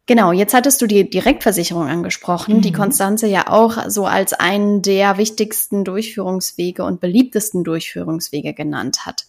Genau, 0.07 0.33
jetzt 0.33 0.53
hattest 0.53 0.83
du 0.83 0.87
die 0.87 1.09
Direktversicherung 1.09 1.89
angesprochen, 1.89 2.57
mhm. 2.57 2.61
die 2.61 2.73
Konstanze 2.73 3.27
ja 3.27 3.49
auch 3.49 3.89
so 3.89 4.05
als 4.05 4.35
einen 4.35 4.83
der 4.83 5.17
wichtigsten 5.17 5.83
Durchführungswege 5.83 6.85
und 6.85 7.01
beliebtesten 7.01 7.65
Durchführungswege 7.65 8.53
genannt 8.53 9.07
hat. 9.07 9.25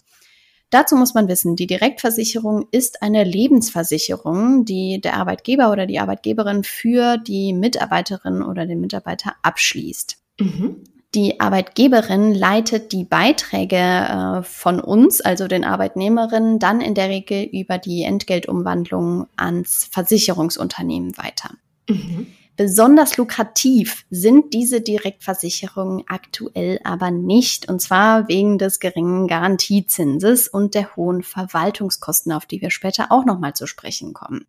Dazu 0.70 0.96
muss 0.96 1.14
man 1.14 1.28
wissen, 1.28 1.54
die 1.54 1.66
Direktversicherung 1.66 2.66
ist 2.72 3.02
eine 3.02 3.22
Lebensversicherung, 3.22 4.64
die 4.64 5.00
der 5.00 5.14
Arbeitgeber 5.14 5.70
oder 5.70 5.86
die 5.86 6.00
Arbeitgeberin 6.00 6.64
für 6.64 7.18
die 7.18 7.52
Mitarbeiterin 7.52 8.42
oder 8.42 8.66
den 8.66 8.80
Mitarbeiter 8.80 9.34
abschließt. 9.42 10.18
Mhm. 10.40 10.84
Die 11.14 11.40
Arbeitgeberin 11.40 12.34
leitet 12.34 12.92
die 12.92 13.04
Beiträge 13.04 13.76
äh, 13.76 14.42
von 14.42 14.80
uns, 14.80 15.20
also 15.20 15.46
den 15.46 15.64
Arbeitnehmerinnen, 15.64 16.58
dann 16.58 16.80
in 16.80 16.94
der 16.94 17.08
Regel 17.08 17.44
über 17.44 17.78
die 17.78 18.02
Entgeltumwandlung 18.02 19.26
ans 19.36 19.88
Versicherungsunternehmen 19.92 21.16
weiter. 21.16 21.50
Mhm. 21.88 22.26
Besonders 22.56 23.18
lukrativ 23.18 24.06
sind 24.08 24.54
diese 24.54 24.80
Direktversicherungen 24.80 26.04
aktuell 26.06 26.80
aber 26.84 27.10
nicht, 27.10 27.68
und 27.68 27.82
zwar 27.82 28.28
wegen 28.28 28.56
des 28.56 28.80
geringen 28.80 29.26
Garantiezinses 29.28 30.48
und 30.48 30.74
der 30.74 30.96
hohen 30.96 31.22
Verwaltungskosten, 31.22 32.32
auf 32.32 32.46
die 32.46 32.62
wir 32.62 32.70
später 32.70 33.12
auch 33.12 33.26
nochmal 33.26 33.52
zu 33.52 33.66
sprechen 33.66 34.14
kommen. 34.14 34.46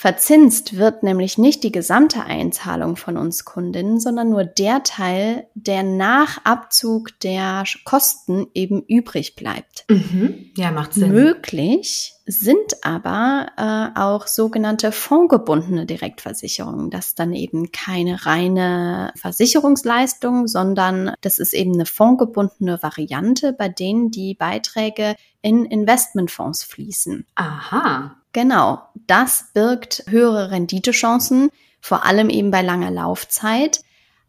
Verzinst 0.00 0.76
wird 0.76 1.02
nämlich 1.02 1.38
nicht 1.38 1.64
die 1.64 1.72
gesamte 1.72 2.22
Einzahlung 2.22 2.94
von 2.94 3.16
uns 3.16 3.44
Kundinnen, 3.44 3.98
sondern 3.98 4.30
nur 4.30 4.44
der 4.44 4.84
Teil, 4.84 5.48
der 5.56 5.82
nach 5.82 6.38
Abzug 6.44 7.18
der 7.18 7.64
Kosten 7.84 8.46
eben 8.54 8.82
übrig 8.82 9.34
bleibt. 9.34 9.86
Mhm. 9.90 10.52
Ja, 10.56 10.70
macht 10.70 10.94
Sinn. 10.94 11.10
Möglich 11.10 12.14
sind 12.26 12.76
aber 12.82 13.48
äh, 13.56 13.98
auch 13.98 14.28
sogenannte 14.28 14.92
fondgebundene 14.92 15.84
Direktversicherungen. 15.84 16.90
Das 16.90 17.08
ist 17.08 17.18
dann 17.18 17.32
eben 17.32 17.72
keine 17.72 18.24
reine 18.24 19.12
Versicherungsleistung, 19.16 20.46
sondern 20.46 21.12
das 21.22 21.40
ist 21.40 21.54
eben 21.54 21.74
eine 21.74 21.86
fondgebundene 21.86 22.80
Variante, 22.84 23.52
bei 23.52 23.68
denen 23.68 24.12
die 24.12 24.36
Beiträge 24.36 25.16
in 25.42 25.64
Investmentfonds 25.64 26.62
fließen. 26.62 27.26
Aha. 27.34 28.17
Genau, 28.32 28.82
das 29.06 29.46
birgt 29.54 30.04
höhere 30.08 30.50
Renditechancen, 30.50 31.50
vor 31.80 32.04
allem 32.04 32.30
eben 32.30 32.50
bei 32.50 32.62
langer 32.62 32.90
Laufzeit. 32.90 33.80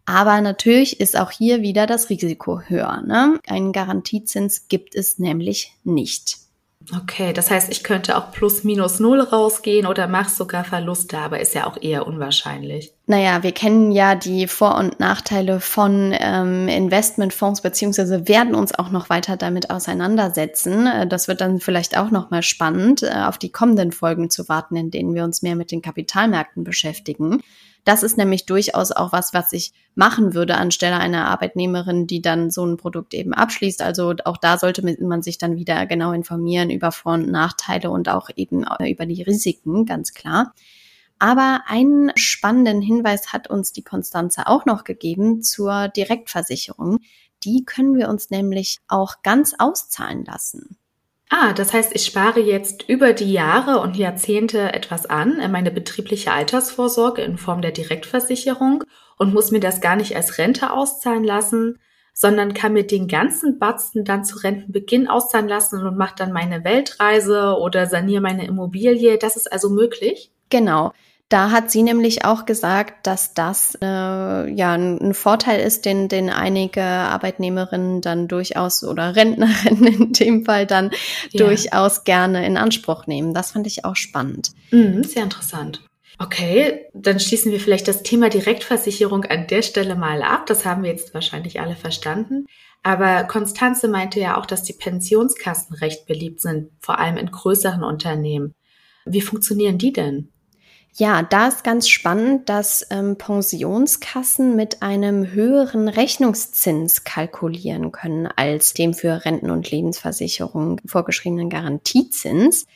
Aber 0.06 0.42
natürlich 0.42 1.00
ist 1.00 1.18
auch 1.18 1.30
hier 1.30 1.62
wieder 1.62 1.86
das 1.86 2.10
Risiko 2.10 2.62
höher. 2.62 3.04
Ne? 3.06 3.40
Einen 3.48 3.74
Garantiezins 3.74 4.68
gibt 4.68 4.96
es 4.96 5.20
nämlich 5.20 5.76
nicht. 5.84 6.38
Okay, 6.96 7.34
das 7.34 7.52
heißt, 7.52 7.72
ich 7.72 7.84
könnte 7.84 8.18
auch 8.18 8.32
plus 8.32 8.64
minus 8.64 9.00
null 9.00 9.22
rausgehen 9.22 9.86
oder 9.86 10.08
mache 10.08 10.30
sogar 10.30 10.64
Verluste, 10.64 11.20
aber 11.20 11.40
ist 11.40 11.54
ja 11.54 11.68
auch 11.68 11.78
eher 11.80 12.08
unwahrscheinlich. 12.08 12.92
Naja, 13.06 13.44
wir 13.44 13.52
kennen 13.52 13.92
ja 13.92 14.16
die 14.16 14.48
Vor- 14.48 14.78
und 14.78 15.00
Nachteile 15.00 15.60
von 15.60 16.16
ähm, 16.18 16.68
Investmentfonds, 16.68 17.62
beziehungsweise 17.62 18.28
werden 18.28 18.56
uns 18.56 18.74
auch 18.74 18.90
noch 18.90 19.10
weiter 19.10 19.38
damit 19.38 19.70
auseinandersetzen. 19.70 20.88
Äh, 20.88 21.08
das 21.08 21.28
wird 21.28 21.42
dann 21.42 21.60
vielleicht 21.60 21.98
auch 21.98 22.10
nochmal 22.10 22.42
spannend, 22.42 23.04
äh, 23.04 23.24
auf 23.26 23.38
die 23.38 23.52
kommenden 23.52 23.92
Folgen 23.92 24.30
zu 24.32 24.50
warten, 24.50 24.76
in 24.76 24.90
denen 24.90 25.14
wir 25.14 25.24
uns 25.24 25.42
mehr 25.44 25.56
mit 25.56 25.72
den 25.72 25.84
Kapitalmärkten 25.84 26.64
beschäftigen. 26.64 27.44
Das 27.90 28.04
ist 28.04 28.20
nämlich 28.20 28.46
durchaus 28.46 28.92
auch 28.92 29.14
was, 29.14 29.34
was 29.34 29.52
ich 29.52 29.74
machen 29.96 30.36
würde 30.36 30.58
anstelle 30.58 30.98
einer 30.98 31.26
Arbeitnehmerin, 31.26 32.06
die 32.06 32.22
dann 32.22 32.52
so 32.52 32.64
ein 32.64 32.78
Produkt 32.78 33.16
eben 33.16 33.34
abschließt. 33.34 33.82
Also 33.82 34.14
auch 34.26 34.38
da 34.38 34.60
sollte 34.60 34.84
man 35.02 35.24
sich 35.24 35.40
dann 35.40 35.56
wieder 35.56 35.88
genau 35.88 36.12
informieren 36.12 36.70
über 36.70 36.92
Vor- 36.92 37.14
und 37.14 37.32
Nachteile 37.32 37.90
und 37.90 38.08
auch 38.08 38.30
eben 38.36 38.64
über 38.88 39.08
die 39.08 39.24
Risiken, 39.24 39.88
ganz 39.88 40.14
klar. 40.14 40.54
Aber 41.18 41.62
einen 41.66 42.12
spannenden 42.14 42.84
Hinweis 42.84 43.34
hat 43.34 43.50
uns 43.50 43.74
die 43.74 43.84
Konstanze 43.84 44.46
auch 44.46 44.68
noch 44.68 44.84
gegeben 44.84 45.42
zur 45.42 45.88
Direktversicherung. 45.88 47.00
Die 47.44 47.66
können 47.66 47.98
wir 47.98 48.10
uns 48.10 48.30
nämlich 48.30 48.82
auch 48.88 49.24
ganz 49.24 49.56
auszahlen 49.58 50.26
lassen. 50.26 50.78
Ah, 51.32 51.54
das 51.54 51.74
heißt, 51.74 51.92
ich 51.96 52.06
spare 52.06 52.40
jetzt 52.40 52.90
über 52.90 53.14
die 53.14 53.32
Jahre 53.32 53.82
und 53.82 53.96
Jahrzehnte 53.96 54.74
etwas 54.74 55.06
an 55.06 55.40
in 55.40 55.52
meine 55.52 55.70
betriebliche 55.70 56.32
Altersvorsorge 56.32 57.22
in 57.22 57.38
Form 57.38 57.62
der 57.62 57.72
Direktversicherung 57.72 58.84
und 59.18 59.34
muss 59.34 59.52
mir 59.52 59.60
das 59.60 59.80
gar 59.80 59.96
nicht 59.96 60.16
als 60.16 60.40
Rente 60.40 60.74
auszahlen 60.74 61.24
lassen, 61.24 61.78
sondern 62.14 62.56
kann 62.56 62.74
mir 62.74 62.86
den 62.86 63.08
ganzen 63.08 63.60
Batzen 63.60 64.06
dann 64.06 64.26
zu 64.26 64.40
Rentenbeginn 64.40 65.08
auszahlen 65.08 65.48
lassen 65.48 65.86
und 65.86 65.98
mache 65.98 66.16
dann 66.18 66.32
meine 66.32 66.64
Weltreise 66.64 67.56
oder 67.60 67.86
saniere 67.86 68.22
meine 68.22 68.48
Immobilie. 68.48 69.20
Das 69.20 69.36
ist 69.36 69.52
also 69.54 69.70
möglich? 69.70 70.32
Genau. 70.50 70.94
Da 71.30 71.52
hat 71.52 71.70
sie 71.70 71.84
nämlich 71.84 72.26
auch 72.26 72.46
gesagt, 72.48 73.06
dass 73.06 73.36
das 73.36 73.78
äh, 73.82 73.86
ja 73.86 74.74
ein 74.74 75.14
Vorteil 75.14 75.62
ist, 75.62 75.86
den, 75.86 76.08
den 76.10 76.32
einige 76.32 76.82
Arbeitnehmerinnen 76.82 78.02
dann 78.02 78.28
durchaus 78.28 78.84
oder 78.84 79.16
Rentnerinnen 79.16 79.86
in 79.86 80.14
dem 80.14 80.46
Fall 80.46 80.66
dann 80.66 80.90
ja. 81.30 81.46
durchaus 81.46 82.04
gerne 82.04 82.46
in 82.48 82.58
Anspruch 82.58 83.06
nehmen. 83.06 83.36
Das 83.36 83.52
fand 83.52 83.68
ich 83.68 83.86
auch 83.86 83.96
spannend. 83.96 84.50
Mhm, 84.72 85.04
sehr 85.04 85.22
interessant. 85.22 85.84
Okay, 86.18 86.88
dann 86.94 87.20
schließen 87.20 87.52
wir 87.52 87.60
vielleicht 87.60 87.88
das 87.88 88.02
Thema 88.02 88.30
Direktversicherung 88.30 89.24
an 89.26 89.46
der 89.46 89.62
Stelle 89.62 89.96
mal 89.96 90.24
ab. 90.24 90.48
Das 90.48 90.66
haben 90.66 90.82
wir 90.82 90.90
jetzt 90.90 91.14
wahrscheinlich 91.14 91.62
alle 91.62 91.76
verstanden. 91.76 92.48
Aber 92.82 93.24
Konstanze 93.24 93.88
meinte 93.88 94.20
ja 94.20 94.38
auch, 94.38 94.46
dass 94.48 94.64
die 94.64 94.74
Pensionskassen 94.74 95.76
recht 95.76 96.08
beliebt 96.08 96.42
sind, 96.42 96.72
vor 96.80 96.98
allem 96.98 97.18
in 97.18 97.30
größeren 97.30 97.84
Unternehmen. 97.84 98.54
Wie 99.06 99.22
funktionieren 99.22 99.78
die 99.78 99.94
denn? 99.94 100.30
Ja, 101.00 101.22
da 101.22 101.48
ist 101.48 101.64
ganz 101.64 101.88
spannend, 101.88 102.50
dass 102.50 102.86
ähm, 102.90 103.18
Pensionskassen 103.18 104.58
mit 104.58 104.82
einem 104.82 105.32
höheren 105.32 105.88
Rechnungszins 105.88 107.06
kalkulieren 107.06 107.94
können 107.94 108.28
als 108.28 108.74
dem 108.74 108.94
für 108.94 109.24
Renten- 109.24 109.50
und 109.50 109.72
Lebensversicherungen 109.72 110.82
vorgeschriebenen 110.86 111.50
Garantiezins. 111.50 112.68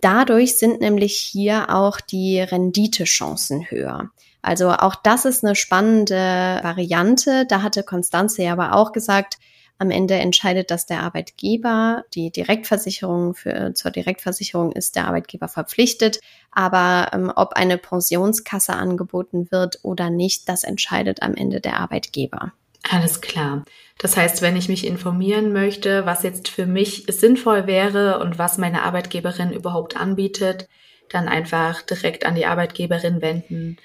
Dadurch 0.00 0.58
sind 0.58 0.80
nämlich 0.80 1.16
hier 1.16 1.74
auch 1.74 2.00
die 2.00 2.38
Renditechancen 2.38 3.68
höher. 3.68 4.10
Also 4.42 4.70
auch 4.70 4.94
das 4.94 5.24
ist 5.24 5.44
eine 5.44 5.56
spannende 5.56 6.60
Variante. 6.62 7.46
Da 7.48 7.62
hatte 7.62 7.82
Konstanze 7.82 8.44
ja 8.44 8.52
aber 8.52 8.76
auch 8.76 8.92
gesagt, 8.92 9.38
am 9.82 9.90
Ende 9.90 10.14
entscheidet 10.14 10.70
das 10.70 10.86
der 10.86 11.02
Arbeitgeber. 11.02 12.04
Die 12.14 12.30
Direktversicherung 12.30 13.34
für, 13.34 13.74
zur 13.74 13.90
Direktversicherung 13.90 14.70
ist 14.70 14.94
der 14.94 15.08
Arbeitgeber 15.08 15.48
verpflichtet. 15.48 16.20
Aber 16.52 17.10
ähm, 17.12 17.32
ob 17.34 17.54
eine 17.54 17.78
Pensionskasse 17.78 18.74
angeboten 18.74 19.50
wird 19.50 19.80
oder 19.82 20.08
nicht, 20.08 20.48
das 20.48 20.62
entscheidet 20.62 21.20
am 21.22 21.34
Ende 21.34 21.60
der 21.60 21.80
Arbeitgeber. 21.80 22.52
Alles 22.90 23.20
klar. 23.20 23.64
Das 23.98 24.16
heißt, 24.16 24.40
wenn 24.40 24.56
ich 24.56 24.68
mich 24.68 24.86
informieren 24.86 25.52
möchte, 25.52 26.06
was 26.06 26.22
jetzt 26.22 26.48
für 26.48 26.66
mich 26.66 27.04
sinnvoll 27.08 27.66
wäre 27.66 28.20
und 28.20 28.38
was 28.38 28.58
meine 28.58 28.82
Arbeitgeberin 28.84 29.52
überhaupt 29.52 29.96
anbietet, 29.96 30.68
dann 31.10 31.28
einfach 31.28 31.82
direkt 31.82 32.24
an 32.24 32.36
die 32.36 32.46
Arbeitgeberin 32.46 33.20
wenden 33.20 33.78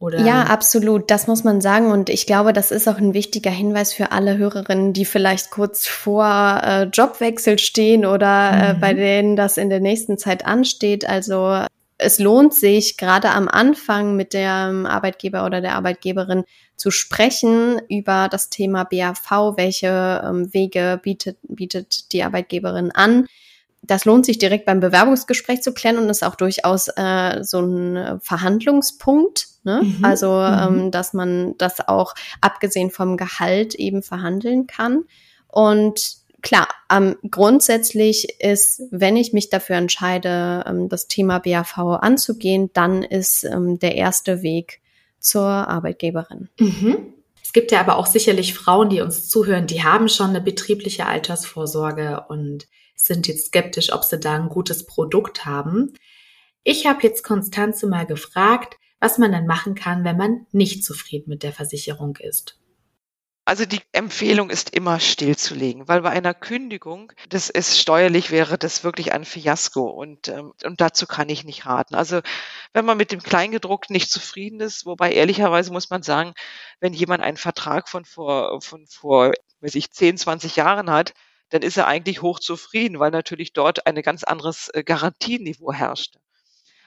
oder? 0.00 0.24
Ja, 0.24 0.44
absolut. 0.44 1.10
Das 1.10 1.26
muss 1.26 1.44
man 1.44 1.60
sagen. 1.60 1.92
Und 1.92 2.08
ich 2.08 2.26
glaube, 2.26 2.52
das 2.52 2.70
ist 2.70 2.88
auch 2.88 2.96
ein 2.96 3.14
wichtiger 3.14 3.50
Hinweis 3.50 3.92
für 3.92 4.12
alle 4.12 4.38
Hörerinnen, 4.38 4.94
die 4.94 5.04
vielleicht 5.04 5.50
kurz 5.50 5.86
vor 5.86 6.60
äh, 6.64 6.84
Jobwechsel 6.84 7.58
stehen 7.58 8.06
oder 8.06 8.50
äh, 8.50 8.74
mhm. 8.74 8.80
bei 8.80 8.94
denen 8.94 9.36
das 9.36 9.58
in 9.58 9.68
der 9.68 9.80
nächsten 9.80 10.16
Zeit 10.16 10.46
ansteht. 10.46 11.08
Also 11.08 11.64
es 11.98 12.18
lohnt 12.18 12.54
sich 12.54 12.96
gerade 12.96 13.28
am 13.28 13.46
Anfang 13.46 14.16
mit 14.16 14.32
dem 14.32 14.86
Arbeitgeber 14.86 15.44
oder 15.44 15.60
der 15.60 15.74
Arbeitgeberin 15.74 16.44
zu 16.76 16.90
sprechen 16.90 17.78
über 17.90 18.28
das 18.30 18.48
Thema 18.48 18.84
BAV, 18.84 19.58
welche 19.58 20.22
ähm, 20.24 20.52
Wege 20.54 20.98
bietet, 21.02 21.36
bietet 21.42 22.12
die 22.12 22.24
Arbeitgeberin 22.24 22.90
an 22.90 23.26
das 23.82 24.04
lohnt 24.04 24.26
sich 24.26 24.38
direkt 24.38 24.66
beim 24.66 24.80
Bewerbungsgespräch 24.80 25.62
zu 25.62 25.72
klären 25.72 25.98
und 25.98 26.08
ist 26.08 26.22
auch 26.22 26.34
durchaus 26.34 26.88
äh, 26.96 27.42
so 27.42 27.60
ein 27.60 28.20
Verhandlungspunkt. 28.20 29.49
Ne? 29.62 29.82
Mhm. 29.82 30.04
Also, 30.04 30.30
mhm. 30.30 30.84
ähm, 30.84 30.90
dass 30.90 31.12
man 31.12 31.56
das 31.58 31.86
auch 31.86 32.14
abgesehen 32.40 32.90
vom 32.90 33.16
Gehalt 33.16 33.74
eben 33.74 34.02
verhandeln 34.02 34.66
kann. 34.66 35.04
Und 35.48 36.16
klar, 36.42 36.68
ähm, 36.90 37.16
grundsätzlich 37.30 38.40
ist, 38.40 38.82
wenn 38.90 39.16
ich 39.16 39.32
mich 39.32 39.50
dafür 39.50 39.76
entscheide, 39.76 40.64
ähm, 40.66 40.88
das 40.88 41.08
Thema 41.08 41.38
BAV 41.38 41.76
anzugehen, 42.00 42.70
dann 42.72 43.02
ist 43.02 43.44
ähm, 43.44 43.78
der 43.78 43.96
erste 43.96 44.42
Weg 44.42 44.80
zur 45.18 45.44
Arbeitgeberin. 45.44 46.48
Mhm. 46.58 47.14
Es 47.42 47.52
gibt 47.52 47.72
ja 47.72 47.80
aber 47.80 47.96
auch 47.96 48.06
sicherlich 48.06 48.54
Frauen, 48.54 48.90
die 48.90 49.00
uns 49.00 49.28
zuhören, 49.28 49.66
die 49.66 49.82
haben 49.82 50.08
schon 50.08 50.30
eine 50.30 50.40
betriebliche 50.40 51.06
Altersvorsorge 51.06 52.24
und 52.28 52.68
sind 52.94 53.28
jetzt 53.28 53.46
skeptisch, 53.46 53.92
ob 53.92 54.04
sie 54.04 54.20
da 54.20 54.34
ein 54.34 54.48
gutes 54.48 54.86
Produkt 54.86 55.44
haben. 55.46 55.94
Ich 56.62 56.86
habe 56.86 57.02
jetzt 57.02 57.24
Konstanze 57.24 57.86
mal 57.86 58.06
gefragt, 58.06 58.76
was 59.00 59.18
man 59.18 59.32
dann 59.32 59.46
machen 59.46 59.74
kann, 59.74 60.04
wenn 60.04 60.16
man 60.16 60.46
nicht 60.52 60.84
zufrieden 60.84 61.30
mit 61.30 61.42
der 61.42 61.52
Versicherung 61.52 62.16
ist. 62.16 62.60
Also 63.46 63.64
die 63.64 63.80
Empfehlung 63.90 64.48
ist 64.48 64.70
immer 64.70 65.00
stillzulegen, 65.00 65.88
weil 65.88 66.02
bei 66.02 66.10
einer 66.10 66.34
Kündigung, 66.34 67.12
das 67.28 67.50
ist 67.50 67.80
steuerlich, 67.80 68.30
wäre 68.30 68.58
das 68.58 68.84
wirklich 68.84 69.12
ein 69.12 69.24
Fiasko 69.24 69.88
und, 69.88 70.28
ähm, 70.28 70.52
und 70.62 70.80
dazu 70.80 71.06
kann 71.06 71.28
ich 71.28 71.42
nicht 71.44 71.66
raten. 71.66 71.96
Also 71.96 72.20
wenn 72.74 72.84
man 72.84 72.96
mit 72.98 73.10
dem 73.10 73.20
Kleingedruckten 73.20 73.92
nicht 73.92 74.10
zufrieden 74.10 74.60
ist, 74.60 74.86
wobei 74.86 75.12
ehrlicherweise 75.12 75.72
muss 75.72 75.90
man 75.90 76.02
sagen, 76.02 76.34
wenn 76.78 76.92
jemand 76.92 77.24
einen 77.24 77.38
Vertrag 77.38 77.88
von 77.88 78.04
vor, 78.04 78.60
von 78.62 78.86
vor, 78.86 79.32
weiß 79.60 79.74
ich, 79.74 79.90
10, 79.90 80.18
20 80.18 80.54
Jahren 80.56 80.90
hat, 80.90 81.12
dann 81.48 81.62
ist 81.62 81.76
er 81.76 81.88
eigentlich 81.88 82.22
hochzufrieden, 82.22 83.00
weil 83.00 83.10
natürlich 83.10 83.52
dort 83.52 83.86
ein 83.86 84.00
ganz 84.02 84.22
anderes 84.22 84.68
äh, 84.74 84.84
Garantieniveau 84.84 85.72
herrscht. 85.72 86.18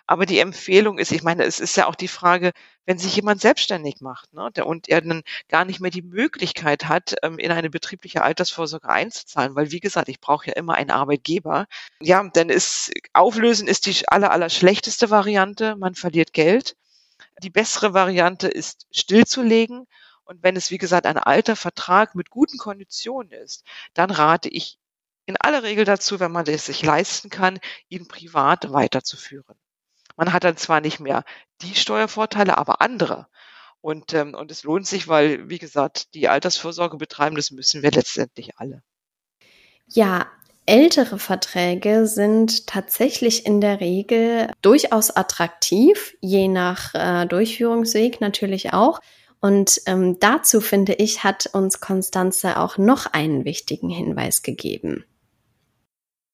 Aber 0.06 0.26
die 0.26 0.40
Empfehlung 0.40 0.98
ist, 0.98 1.12
ich 1.12 1.24
meine, 1.24 1.44
es 1.44 1.60
ist 1.60 1.78
ja 1.78 1.88
auch 1.88 1.96
die 1.96 2.10
Frage, 2.10 2.52
wenn 2.86 2.98
sich 2.98 3.16
jemand 3.16 3.40
selbstständig 3.40 4.02
macht 4.02 4.34
ne, 4.34 4.52
und 4.66 4.90
er 4.90 5.02
dann 5.02 5.24
gar 5.48 5.64
nicht 5.64 5.80
mehr 5.80 5.92
die 5.92 6.02
Möglichkeit 6.02 6.90
hat, 6.90 7.16
ähm, 7.24 7.40
in 7.40 7.52
eine 7.52 7.70
betriebliche 7.70 8.22
Altersvorsorge 8.22 8.90
einzuzahlen, 8.90 9.56
weil 9.56 9.72
wie 9.72 9.80
gesagt, 9.80 10.10
ich 10.10 10.20
brauche 10.20 10.48
ja 10.48 10.54
immer 10.54 10.76
einen 10.76 10.92
Arbeitgeber. 10.92 11.68
Ja, 12.02 12.28
dann 12.34 12.50
ist 12.50 12.92
auflösen 13.14 13.68
ist 13.68 13.86
die 13.86 14.08
aller, 14.10 14.32
aller 14.32 14.50
schlechteste 14.50 15.10
Variante. 15.10 15.76
Man 15.78 15.96
verliert 15.96 16.34
Geld. 16.34 16.76
Die 17.42 17.50
bessere 17.50 17.94
Variante 17.94 18.48
ist 18.48 18.88
stillzulegen 18.92 19.88
und 20.26 20.44
wenn 20.44 20.56
es, 20.56 20.72
wie 20.72 20.78
gesagt, 20.78 21.06
ein 21.06 21.18
alter 21.18 21.56
Vertrag 21.56 22.16
mit 22.16 22.30
guten 22.30 22.58
Konditionen 22.58 23.32
ist, 23.32 23.64
dann 23.94 24.12
rate 24.12 24.50
ich 24.50 24.78
in 25.26 25.38
aller 25.38 25.64
Regel 25.64 25.86
dazu, 25.86 26.20
wenn 26.20 26.32
man 26.32 26.46
es 26.48 26.66
sich 26.66 26.82
leisten 26.84 27.30
kann, 27.30 27.60
ihn 27.90 28.08
privat 28.08 28.72
weiterzuführen. 28.74 29.56
Man 30.16 30.34
hat 30.34 30.44
dann 30.44 30.58
zwar 30.58 30.82
nicht 30.82 31.00
mehr 31.00 31.24
die 31.62 31.76
Steuervorteile, 31.76 32.58
aber 32.58 32.82
andere. 32.82 33.28
Und, 33.82 34.14
ähm, 34.14 34.34
und 34.34 34.50
es 34.52 34.64
lohnt 34.64 34.88
sich, 34.88 35.08
weil, 35.08 35.50
wie 35.50 35.60
gesagt, 35.60 36.14
die 36.14 36.30
Altersvorsorge 36.30 36.98
betreiben, 36.98 37.36
das 37.36 37.52
müssen 37.52 37.84
wir 37.84 37.92
letztendlich 37.92 38.58
alle. 38.58 38.82
Ja, 39.88 40.28
ältere 40.66 41.20
Verträge 41.20 42.08
sind 42.08 42.68
tatsächlich 42.68 43.46
in 43.46 43.60
der 43.60 43.82
Regel 43.82 44.50
durchaus 44.62 45.12
attraktiv, 45.12 46.16
je 46.22 46.48
nach 46.48 46.94
äh, 46.94 47.26
Durchführungsweg 47.26 48.22
natürlich 48.22 48.74
auch. 48.74 49.02
Und 49.42 49.82
ähm, 49.88 50.18
dazu, 50.22 50.62
finde 50.62 50.94
ich, 50.94 51.26
hat 51.26 51.48
uns 51.52 51.82
Konstanze 51.82 52.58
auch 52.58 52.78
noch 52.78 53.08
einen 53.08 53.44
wichtigen 53.44 53.90
Hinweis 53.90 54.42
gegeben. 54.42 55.04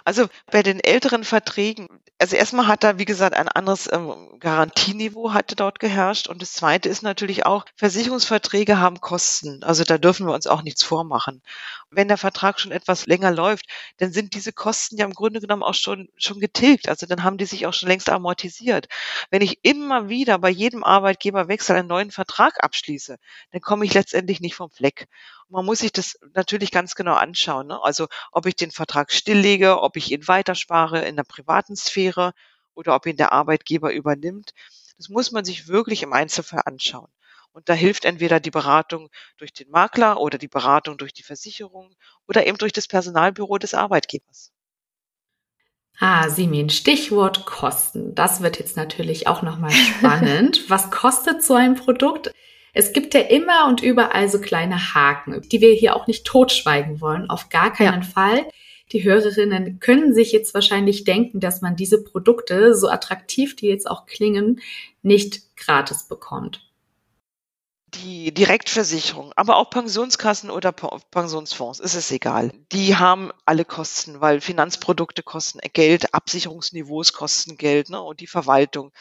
Also 0.10 0.28
bei 0.50 0.64
den 0.64 0.80
älteren 0.80 1.24
Verträgen, 1.24 1.88
also 2.18 2.36
erstmal 2.36 2.66
hat 2.66 2.84
da, 2.84 2.98
wie 2.98 3.06
gesagt, 3.06 3.36
ein 3.36 3.48
anderes 3.48 3.88
ähm, 3.94 4.40
Garantieniveau 4.40 5.34
hatte 5.34 5.56
dort 5.56 5.80
geherrscht. 5.80 6.28
Und 6.28 6.42
das 6.42 6.54
zweite 6.54 6.90
ist 6.90 7.04
natürlich 7.04 7.46
auch, 7.46 7.64
Versicherungsverträge 7.76 8.80
haben 8.80 9.02
Kosten. 9.02 9.64
Also 9.64 9.84
da 9.84 10.00
dürfen 10.00 10.26
wir 10.26 10.34
uns 10.34 10.48
auch 10.48 10.64
nichts 10.64 10.82
vormachen. 10.82 11.44
Wenn 11.92 12.08
der 12.08 12.18
Vertrag 12.18 12.60
schon 12.60 12.72
etwas 12.72 13.06
länger 13.06 13.30
läuft, 13.30 13.68
dann 13.98 14.12
sind 14.12 14.34
diese 14.34 14.52
Kosten 14.52 14.98
ja 14.98 15.06
im 15.06 15.14
Grunde 15.14 15.42
genommen 15.42 15.62
auch 15.62 15.76
schon, 15.76 16.10
schon 16.18 16.40
getilgt. 16.40 16.90
Also 16.90 17.06
dann 17.06 17.24
haben 17.24 17.38
die 17.38 17.46
sich 17.46 17.68
auch 17.68 17.74
schon 17.74 17.90
längst 17.90 18.10
amortisiert. 18.10 18.88
Wenn 19.30 19.44
ich 19.44 19.60
immer 19.62 20.10
wieder 20.10 20.40
bei 20.40 20.50
jedem 20.50 20.84
Arbeitgeberwechsel 20.84 21.76
einen 21.76 21.88
neuen 21.88 22.10
Vertrag 22.10 22.64
abschließe, 22.64 23.18
dann 23.52 23.62
komme 23.62 23.86
ich 23.86 23.94
letztendlich 23.94 24.40
nicht 24.42 24.56
vom 24.56 24.72
Fleck. 24.72 25.08
Man 25.50 25.66
muss 25.66 25.80
sich 25.80 25.92
das 25.92 26.18
natürlich 26.34 26.72
ganz 26.72 26.96
genau 26.96 27.16
anschauen. 27.16 27.68
Ne? 27.68 27.84
Also 27.84 28.08
ob 28.32 28.46
ich 28.46 28.56
den 28.56 28.72
Vertrag 28.72 29.12
stilllege, 29.12 29.82
ob 29.82 29.98
ich 29.98 30.12
ihn 30.12 30.28
weiterspare 30.28 31.06
in 31.06 31.16
der 31.16 31.24
privaten 31.24 31.76
Sphäre 31.76 32.34
oder 32.76 32.96
ob 32.96 33.06
ihn 33.06 33.18
der 33.18 33.34
Arbeitgeber 33.34 33.92
übernimmt. 33.92 34.54
Das 34.98 35.10
muss 35.10 35.32
man 35.32 35.46
sich 35.46 35.68
wirklich 35.68 36.04
im 36.04 36.14
Einzelfall 36.14 36.62
anschauen. 36.66 37.10
Und 37.52 37.68
da 37.68 37.74
hilft 37.74 38.06
entweder 38.06 38.40
die 38.40 38.52
Beratung 38.52 39.10
durch 39.38 39.54
den 39.54 39.70
Makler 39.70 40.20
oder 40.20 40.38
die 40.38 40.48
Beratung 40.48 40.98
durch 40.98 41.14
die 41.14 41.24
Versicherung 41.24 41.96
oder 42.28 42.46
eben 42.46 42.58
durch 42.58 42.74
das 42.74 42.88
Personalbüro 42.88 43.58
des 43.58 43.74
Arbeitgebers. 43.74 44.52
Ah, 46.00 46.30
Simin, 46.30 46.70
Stichwort 46.70 47.46
Kosten. 47.46 48.16
Das 48.16 48.42
wird 48.42 48.60
jetzt 48.60 48.78
natürlich 48.78 49.28
auch 49.28 49.42
nochmal 49.42 49.72
spannend. 49.72 50.64
Was 50.70 50.92
kostet 50.92 51.44
so 51.44 51.56
ein 51.56 51.76
Produkt? 51.76 52.32
Es 52.74 52.94
gibt 52.94 53.14
ja 53.14 53.22
immer 53.22 53.68
und 53.68 53.82
überall 53.82 54.30
so 54.30 54.40
kleine 54.40 54.94
Haken, 54.94 55.42
die 55.50 55.62
wir 55.62 55.74
hier 55.74 55.96
auch 55.96 56.08
nicht 56.08 56.26
totschweigen 56.26 57.02
wollen. 57.02 57.30
Auf 57.30 57.50
gar 57.50 57.74
keinen 57.74 58.04
ja. 58.04 58.08
Fall 58.08 58.46
die 58.92 59.04
Hörerinnen 59.04 59.80
können 59.80 60.14
sich 60.14 60.32
jetzt 60.32 60.54
wahrscheinlich 60.54 61.04
denken, 61.04 61.40
dass 61.40 61.62
man 61.62 61.76
diese 61.76 62.04
Produkte, 62.04 62.74
so 62.76 62.90
attraktiv 62.90 63.56
die 63.56 63.68
jetzt 63.68 63.90
auch 63.90 64.06
klingen, 64.06 64.62
nicht 65.04 65.56
gratis 65.56 66.08
bekommt. 66.08 66.69
Die 67.96 68.34
Direktversicherung, 68.34 69.34
aber 69.36 69.58
auch 69.58 69.70
Pensionskassen 69.70 70.50
oder 70.50 70.72
Pensionsfonds, 70.72 71.80
ist 71.80 71.96
es 71.96 72.12
egal. 72.12 72.52
Die 72.72 72.96
haben 72.96 73.32
alle 73.46 73.66
Kosten, 73.66 74.22
weil 74.22 74.42
Finanzprodukte 74.42 75.24
kosten 75.24 75.60
Geld, 75.74 76.14
Absicherungsniveaus 76.14 77.14
kosten 77.14 77.58
Geld 77.58 77.90
ne, 77.90 78.02
und 78.02 78.20
die 78.20 78.28
Verwaltung. 78.28 78.92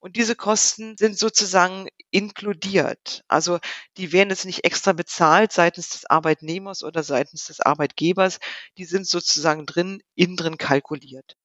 Und 0.00 0.16
diese 0.16 0.36
Kosten 0.36 0.96
sind 0.96 1.18
sozusagen 1.18 1.88
inkludiert. 2.10 3.24
Also 3.28 3.58
die 3.96 4.12
werden 4.12 4.30
jetzt 4.30 4.44
nicht 4.44 4.64
extra 4.64 4.92
bezahlt 4.92 5.52
seitens 5.52 5.88
des 5.90 6.06
Arbeitnehmers 6.06 6.84
oder 6.84 7.02
seitens 7.02 7.46
des 7.46 7.60
Arbeitgebers. 7.60 8.38
Die 8.78 8.84
sind 8.84 9.06
sozusagen 9.08 9.66
drin, 9.66 10.02
innen 10.14 10.36
drin 10.36 10.58
kalkuliert. 10.58 11.36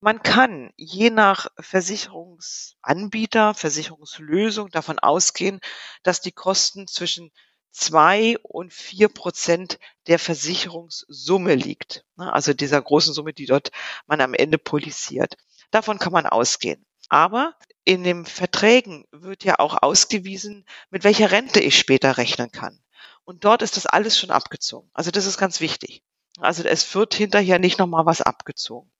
Man 0.00 0.22
kann 0.22 0.72
je 0.76 1.10
nach 1.10 1.48
Versicherungsanbieter, 1.58 3.54
Versicherungslösung 3.54 4.70
davon 4.70 4.98
ausgehen, 4.98 5.60
dass 6.02 6.20
die 6.20 6.32
Kosten 6.32 6.86
zwischen 6.86 7.30
zwei 7.72 8.38
und 8.42 8.72
vier 8.72 9.08
Prozent 9.08 9.78
der 10.06 10.18
Versicherungssumme 10.18 11.54
liegt. 11.54 12.04
Ne, 12.16 12.32
also 12.32 12.54
dieser 12.54 12.80
großen 12.80 13.12
Summe, 13.14 13.32
die 13.32 13.46
dort 13.46 13.70
man 14.06 14.20
am 14.20 14.34
Ende 14.34 14.58
polisiert. 14.58 15.36
Davon 15.70 15.98
kann 15.98 16.12
man 16.12 16.26
ausgehen. 16.26 16.86
Aber 17.08 17.54
in 17.84 18.02
den 18.02 18.26
Verträgen 18.26 19.06
wird 19.12 19.44
ja 19.44 19.58
auch 19.58 19.82
ausgewiesen, 19.82 20.66
mit 20.90 21.04
welcher 21.04 21.30
Rente 21.30 21.60
ich 21.60 21.78
später 21.78 22.16
rechnen 22.16 22.50
kann. 22.50 22.80
Und 23.24 23.44
dort 23.44 23.62
ist 23.62 23.76
das 23.76 23.86
alles 23.86 24.18
schon 24.18 24.30
abgezogen. 24.30 24.90
Also 24.92 25.10
das 25.10 25.26
ist 25.26 25.38
ganz 25.38 25.60
wichtig. 25.60 26.02
Also 26.40 26.64
es 26.64 26.94
wird 26.94 27.14
hinterher 27.14 27.58
nicht 27.58 27.78
nochmal 27.78 28.06
was 28.06 28.20
abgezogen. 28.20 28.90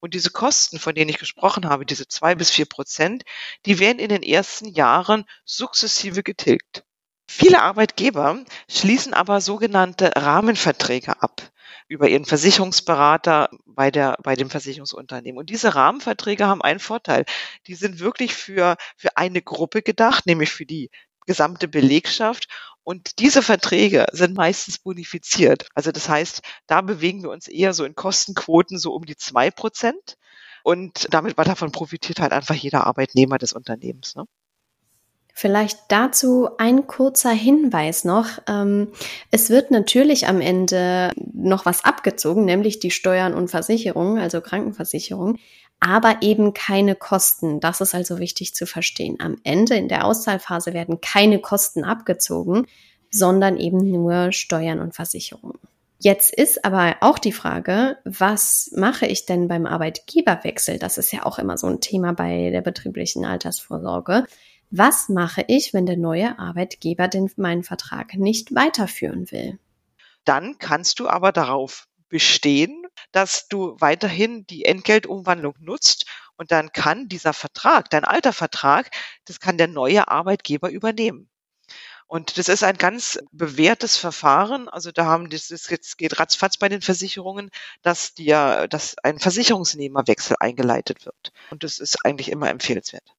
Und 0.00 0.14
diese 0.14 0.30
Kosten, 0.30 0.78
von 0.78 0.94
denen 0.94 1.10
ich 1.10 1.18
gesprochen 1.18 1.68
habe, 1.68 1.84
diese 1.84 2.08
zwei 2.08 2.34
bis 2.34 2.50
vier 2.50 2.66
Prozent, 2.66 3.24
die 3.66 3.78
werden 3.78 3.98
in 3.98 4.08
den 4.08 4.22
ersten 4.22 4.66
Jahren 4.68 5.24
sukzessive 5.44 6.22
getilgt. 6.22 6.84
Viele 7.28 7.62
Arbeitgeber 7.62 8.44
schließen 8.70 9.12
aber 9.12 9.40
sogenannte 9.40 10.12
Rahmenverträge 10.14 11.20
ab 11.22 11.42
über 11.88 12.08
ihren 12.08 12.24
Versicherungsberater 12.24 13.50
bei 13.64 13.90
der, 13.90 14.16
bei 14.22 14.34
dem 14.34 14.50
Versicherungsunternehmen. 14.50 15.38
Und 15.38 15.50
diese 15.50 15.74
Rahmenverträge 15.74 16.46
haben 16.46 16.62
einen 16.62 16.80
Vorteil. 16.80 17.24
Die 17.66 17.74
sind 17.74 18.00
wirklich 18.00 18.34
für, 18.34 18.76
für 18.96 19.16
eine 19.16 19.42
Gruppe 19.42 19.82
gedacht, 19.82 20.26
nämlich 20.26 20.50
für 20.50 20.66
die 20.66 20.90
gesamte 21.26 21.68
Belegschaft. 21.68 22.48
Und 22.86 23.18
diese 23.18 23.42
Verträge 23.42 24.06
sind 24.12 24.36
meistens 24.36 24.78
bonifiziert. 24.78 25.68
Also 25.74 25.90
das 25.90 26.08
heißt, 26.08 26.42
da 26.68 26.82
bewegen 26.82 27.24
wir 27.24 27.30
uns 27.30 27.48
eher 27.48 27.74
so 27.74 27.84
in 27.84 27.96
Kostenquoten 27.96 28.78
so 28.78 28.94
um 28.94 29.04
die 29.04 29.16
zwei 29.16 29.50
Prozent. 29.50 30.16
Und 30.62 31.08
damit 31.10 31.36
davon 31.36 31.72
profitiert 31.72 32.20
halt 32.20 32.30
einfach 32.30 32.54
jeder 32.54 32.86
Arbeitnehmer 32.86 33.38
des 33.38 33.54
Unternehmens. 33.54 34.14
Ne? 34.14 34.26
Vielleicht 35.34 35.80
dazu 35.88 36.48
ein 36.58 36.86
kurzer 36.86 37.32
Hinweis 37.32 38.04
noch. 38.04 38.26
Ähm, 38.46 38.92
es 39.32 39.50
wird 39.50 39.72
natürlich 39.72 40.28
am 40.28 40.40
Ende 40.40 41.10
noch 41.16 41.66
was 41.66 41.84
abgezogen, 41.84 42.44
nämlich 42.44 42.78
die 42.78 42.92
Steuern 42.92 43.34
und 43.34 43.48
Versicherungen, 43.48 44.18
also 44.18 44.40
Krankenversicherung 44.40 45.38
aber 45.80 46.18
eben 46.22 46.54
keine 46.54 46.94
Kosten. 46.94 47.60
Das 47.60 47.80
ist 47.80 47.94
also 47.94 48.18
wichtig 48.18 48.54
zu 48.54 48.66
verstehen. 48.66 49.16
Am 49.20 49.36
Ende 49.44 49.76
in 49.76 49.88
der 49.88 50.04
Auszahlphase 50.04 50.72
werden 50.72 51.00
keine 51.00 51.40
Kosten 51.40 51.84
abgezogen, 51.84 52.66
sondern 53.10 53.56
eben 53.56 53.90
nur 53.90 54.32
Steuern 54.32 54.80
und 54.80 54.94
Versicherungen. 54.94 55.58
Jetzt 55.98 56.34
ist 56.34 56.64
aber 56.64 56.96
auch 57.00 57.18
die 57.18 57.32
Frage, 57.32 57.96
was 58.04 58.70
mache 58.76 59.06
ich 59.06 59.24
denn 59.24 59.48
beim 59.48 59.64
Arbeitgeberwechsel? 59.64 60.78
Das 60.78 60.98
ist 60.98 61.12
ja 61.12 61.24
auch 61.24 61.38
immer 61.38 61.56
so 61.56 61.66
ein 61.68 61.80
Thema 61.80 62.12
bei 62.12 62.50
der 62.50 62.60
betrieblichen 62.60 63.24
Altersvorsorge. 63.24 64.26
Was 64.70 65.08
mache 65.08 65.44
ich, 65.48 65.72
wenn 65.72 65.86
der 65.86 65.96
neue 65.96 66.38
Arbeitgeber 66.38 67.08
denn 67.08 67.30
meinen 67.36 67.62
Vertrag 67.62 68.14
nicht 68.14 68.54
weiterführen 68.54 69.30
will? 69.30 69.58
Dann 70.24 70.58
kannst 70.58 70.98
du 71.00 71.08
aber 71.08 71.32
darauf 71.32 71.88
bestehen, 72.08 72.86
dass 73.12 73.48
du 73.48 73.76
weiterhin 73.78 74.46
die 74.46 74.64
Entgeltumwandlung 74.64 75.54
nutzt 75.60 76.06
und 76.36 76.52
dann 76.52 76.72
kann 76.72 77.08
dieser 77.08 77.32
Vertrag, 77.32 77.90
dein 77.90 78.04
alter 78.04 78.32
Vertrag, 78.32 78.90
das 79.24 79.40
kann 79.40 79.58
der 79.58 79.68
neue 79.68 80.08
Arbeitgeber 80.08 80.70
übernehmen. 80.70 81.28
Und 82.08 82.38
das 82.38 82.48
ist 82.48 82.62
ein 82.62 82.78
ganz 82.78 83.18
bewährtes 83.32 83.96
Verfahren. 83.96 84.68
Also 84.68 84.92
da 84.92 85.06
haben 85.06 85.28
das, 85.28 85.48
das 85.48 85.68
jetzt 85.68 85.98
geht 85.98 86.20
ratzfatz 86.20 86.56
bei 86.56 86.68
den 86.68 86.80
Versicherungen, 86.80 87.50
dass 87.82 88.14
dir, 88.14 88.68
dass 88.68 88.96
ein 88.98 89.18
Versicherungsnehmerwechsel 89.18 90.36
eingeleitet 90.38 91.04
wird. 91.04 91.32
Und 91.50 91.64
das 91.64 91.78
ist 91.78 92.04
eigentlich 92.04 92.30
immer 92.30 92.48
empfehlenswert. 92.48 93.16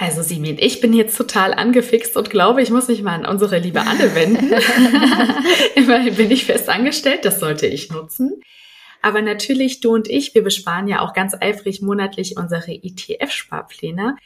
Also 0.00 0.22
Simin, 0.22 0.56
ich 0.58 0.80
bin 0.80 0.94
jetzt 0.94 1.14
total 1.18 1.52
angefixt 1.52 2.16
und 2.16 2.30
glaube, 2.30 2.62
ich 2.62 2.70
muss 2.70 2.88
mich 2.88 3.02
mal 3.02 3.16
an 3.16 3.26
unsere 3.26 3.58
liebe 3.58 3.82
Anne 3.82 4.14
wenden. 4.14 4.50
Immerhin 5.74 6.14
bin 6.14 6.30
ich 6.30 6.46
fest 6.46 6.70
angestellt, 6.70 7.26
das 7.26 7.38
sollte 7.38 7.66
ich 7.66 7.90
nutzen. 7.90 8.40
Aber 9.02 9.20
natürlich, 9.20 9.80
du 9.80 9.92
und 9.92 10.08
ich, 10.08 10.34
wir 10.34 10.42
besparen 10.42 10.88
ja 10.88 11.02
auch 11.02 11.12
ganz 11.12 11.36
eifrig 11.38 11.82
monatlich 11.82 12.38
unsere 12.38 12.72
ETF-Sparpläne. 12.72 14.16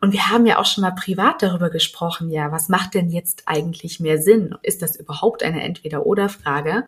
Und 0.00 0.12
wir 0.12 0.28
haben 0.28 0.46
ja 0.46 0.60
auch 0.60 0.66
schon 0.66 0.82
mal 0.82 0.92
privat 0.92 1.42
darüber 1.42 1.68
gesprochen, 1.68 2.30
ja, 2.30 2.52
was 2.52 2.68
macht 2.68 2.94
denn 2.94 3.10
jetzt 3.10 3.42
eigentlich 3.46 3.98
mehr 3.98 4.22
Sinn? 4.22 4.54
Ist 4.62 4.82
das 4.82 4.94
überhaupt 4.94 5.42
eine 5.42 5.64
Entweder-Oder-Frage? 5.64 6.86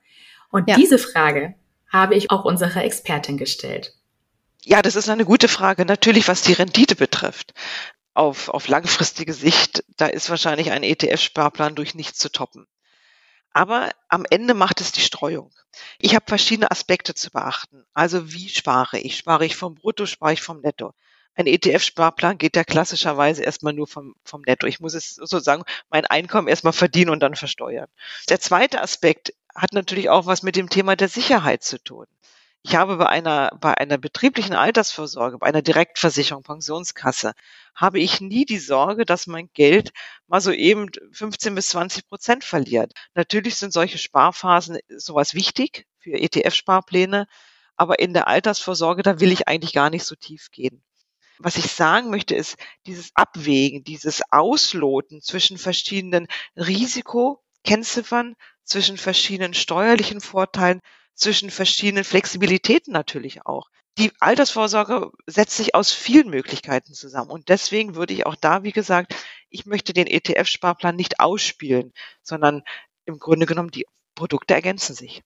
Und 0.51 0.69
ja. 0.69 0.77
diese 0.77 0.99
Frage 0.99 1.57
habe 1.89 2.15
ich 2.15 2.31
auch 2.31 2.45
unserer 2.45 2.85
Expertin 2.85 3.39
gestellt. 3.39 3.95
Ja, 4.63 4.83
das 4.83 4.95
ist 4.95 5.09
eine 5.09 5.25
gute 5.25 5.49
Frage. 5.49 5.85
Natürlich, 5.85 6.29
was 6.29 6.43
die 6.43 6.53
Rendite 6.53 6.95
betrifft 6.95 7.53
auf, 8.17 8.49
auf 8.49 8.69
langfristige 8.69 9.33
Sicht, 9.33 9.85
da 9.97 10.07
ist 10.07 10.31
wahrscheinlich 10.31 10.71
ein 10.71 10.83
ETF-Sparplan 10.83 11.75
durch 11.75 11.95
nichts 11.95 12.19
zu 12.19 12.31
toppen. 12.31 12.67
Aber 13.53 13.91
am 14.09 14.25
Ende 14.29 14.55
macht 14.55 14.81
es 14.81 14.93
die 14.93 15.01
Streuung. 15.01 15.51
Ich 15.99 16.15
habe 16.15 16.25
verschiedene 16.27 16.71
Aspekte 16.71 17.15
zu 17.15 17.31
beachten. 17.31 17.85
Also 17.95 18.33
wie 18.33 18.49
spare 18.49 18.99
ich? 18.99 19.17
Spare 19.17 19.47
ich 19.47 19.57
vom 19.57 19.75
Brutto, 19.75 20.07
spare 20.07 20.33
ich 20.33 20.43
vom 20.43 20.61
Netto? 20.61 20.93
Ein 21.35 21.47
ETF-Sparplan 21.47 22.39
geht 22.39 22.57
ja 22.57 22.65
klassischerweise 22.65 23.43
erstmal 23.43 23.75
nur 23.75 23.87
vom, 23.87 24.15
vom 24.25 24.43
Netto. 24.43 24.67
Ich 24.67 24.81
muss 24.81 24.95
es 24.95 25.15
sozusagen 25.15 25.65
mein 25.91 26.07
Einkommen 26.07 26.49
erstmal 26.49 26.73
verdienen 26.73 27.11
und 27.11 27.21
dann 27.21 27.35
versteuern. 27.35 27.89
Der 28.31 28.41
zweite 28.41 28.81
Aspekt 28.81 29.35
hat 29.55 29.73
natürlich 29.73 30.09
auch 30.09 30.27
was 30.27 30.43
mit 30.43 30.57
dem 30.57 30.71
Thema 30.71 30.97
der 30.97 31.09
Sicherheit 31.09 31.63
zu 31.63 31.83
tun. 31.83 32.07
Ich 32.69 32.75
habe 32.75 32.97
bei 32.97 33.07
einer, 33.07 33.53
bei 33.61 33.79
einer 33.79 33.97
betrieblichen 33.97 34.57
Altersvorsorge, 34.57 35.39
bei 35.39 35.47
einer 35.47 35.63
Direktversicherung, 35.63 36.43
Pensionskasse, 36.43 37.33
habe 37.77 38.01
ich 38.01 38.21
nie 38.21 38.45
die 38.45 38.59
Sorge, 38.59 39.05
dass 39.05 39.29
mein 39.29 39.49
Geld 39.55 39.93
mal 40.27 40.41
so 40.41 40.51
eben 40.51 40.91
15 41.13 41.55
bis 41.55 41.69
20 41.69 42.09
Prozent 42.09 42.43
verliert. 42.43 42.93
Natürlich 43.15 43.55
sind 43.55 43.73
solche 43.73 43.99
Sparphasen 43.99 44.81
sowas 44.89 45.35
wichtig 45.35 45.87
für 46.01 46.19
ETF-Sparpläne, 46.19 47.29
aber 47.77 48.01
in 48.01 48.13
der 48.13 48.27
Altersvorsorge, 48.27 49.05
da 49.05 49.21
will 49.21 49.31
ich 49.31 49.47
eigentlich 49.47 49.73
gar 49.73 49.89
nicht 49.89 50.05
so 50.05 50.17
tief 50.17 50.51
gehen. 50.51 50.83
Was 51.39 51.59
ich 51.59 51.71
sagen 51.71 52.11
möchte, 52.11 52.35
ist 52.35 52.57
dieses 52.85 53.13
Abwägen, 53.15 53.85
dieses 53.85 54.23
Ausloten 54.33 55.23
zwischen 55.23 55.57
verschiedenen 55.57 56.27
Risikokennziffern, 56.57 58.35
zwischen 58.65 58.97
verschiedenen 58.97 59.55
steuerlichen 59.55 60.21
Vorteilen, 60.21 60.81
zwischen 61.17 61.51
verschiedenen 61.51 62.05
Flexibilitäten 62.05 62.93
natürlich 62.93 63.45
auch. 63.47 63.69
Die 63.99 64.13
Altersvorsorge 64.21 65.11
setzt 65.27 65.57
sich 65.57 65.75
aus 65.75 65.91
vielen 65.91 66.29
Möglichkeiten 66.29 66.93
zusammen. 66.93 67.31
Und 67.31 67.49
deswegen 67.49 67.95
würde 67.95 68.13
ich 68.13 68.27
auch 68.27 68.37
da, 68.37 68.63
wie 68.63 68.73
gesagt, 68.73 69.15
ich 69.49 69.65
möchte 69.65 69.95
den 69.95 70.07
ETF-Sparplan 70.07 70.97
nicht 70.97 71.19
ausspielen, 71.19 71.93
sondern 72.23 72.63
im 73.07 73.19
Grunde 73.19 73.47
genommen 73.47 73.71
die 73.71 73.87
Produkte 74.15 74.55
ergänzen 74.55 74.95
sich. 74.95 75.23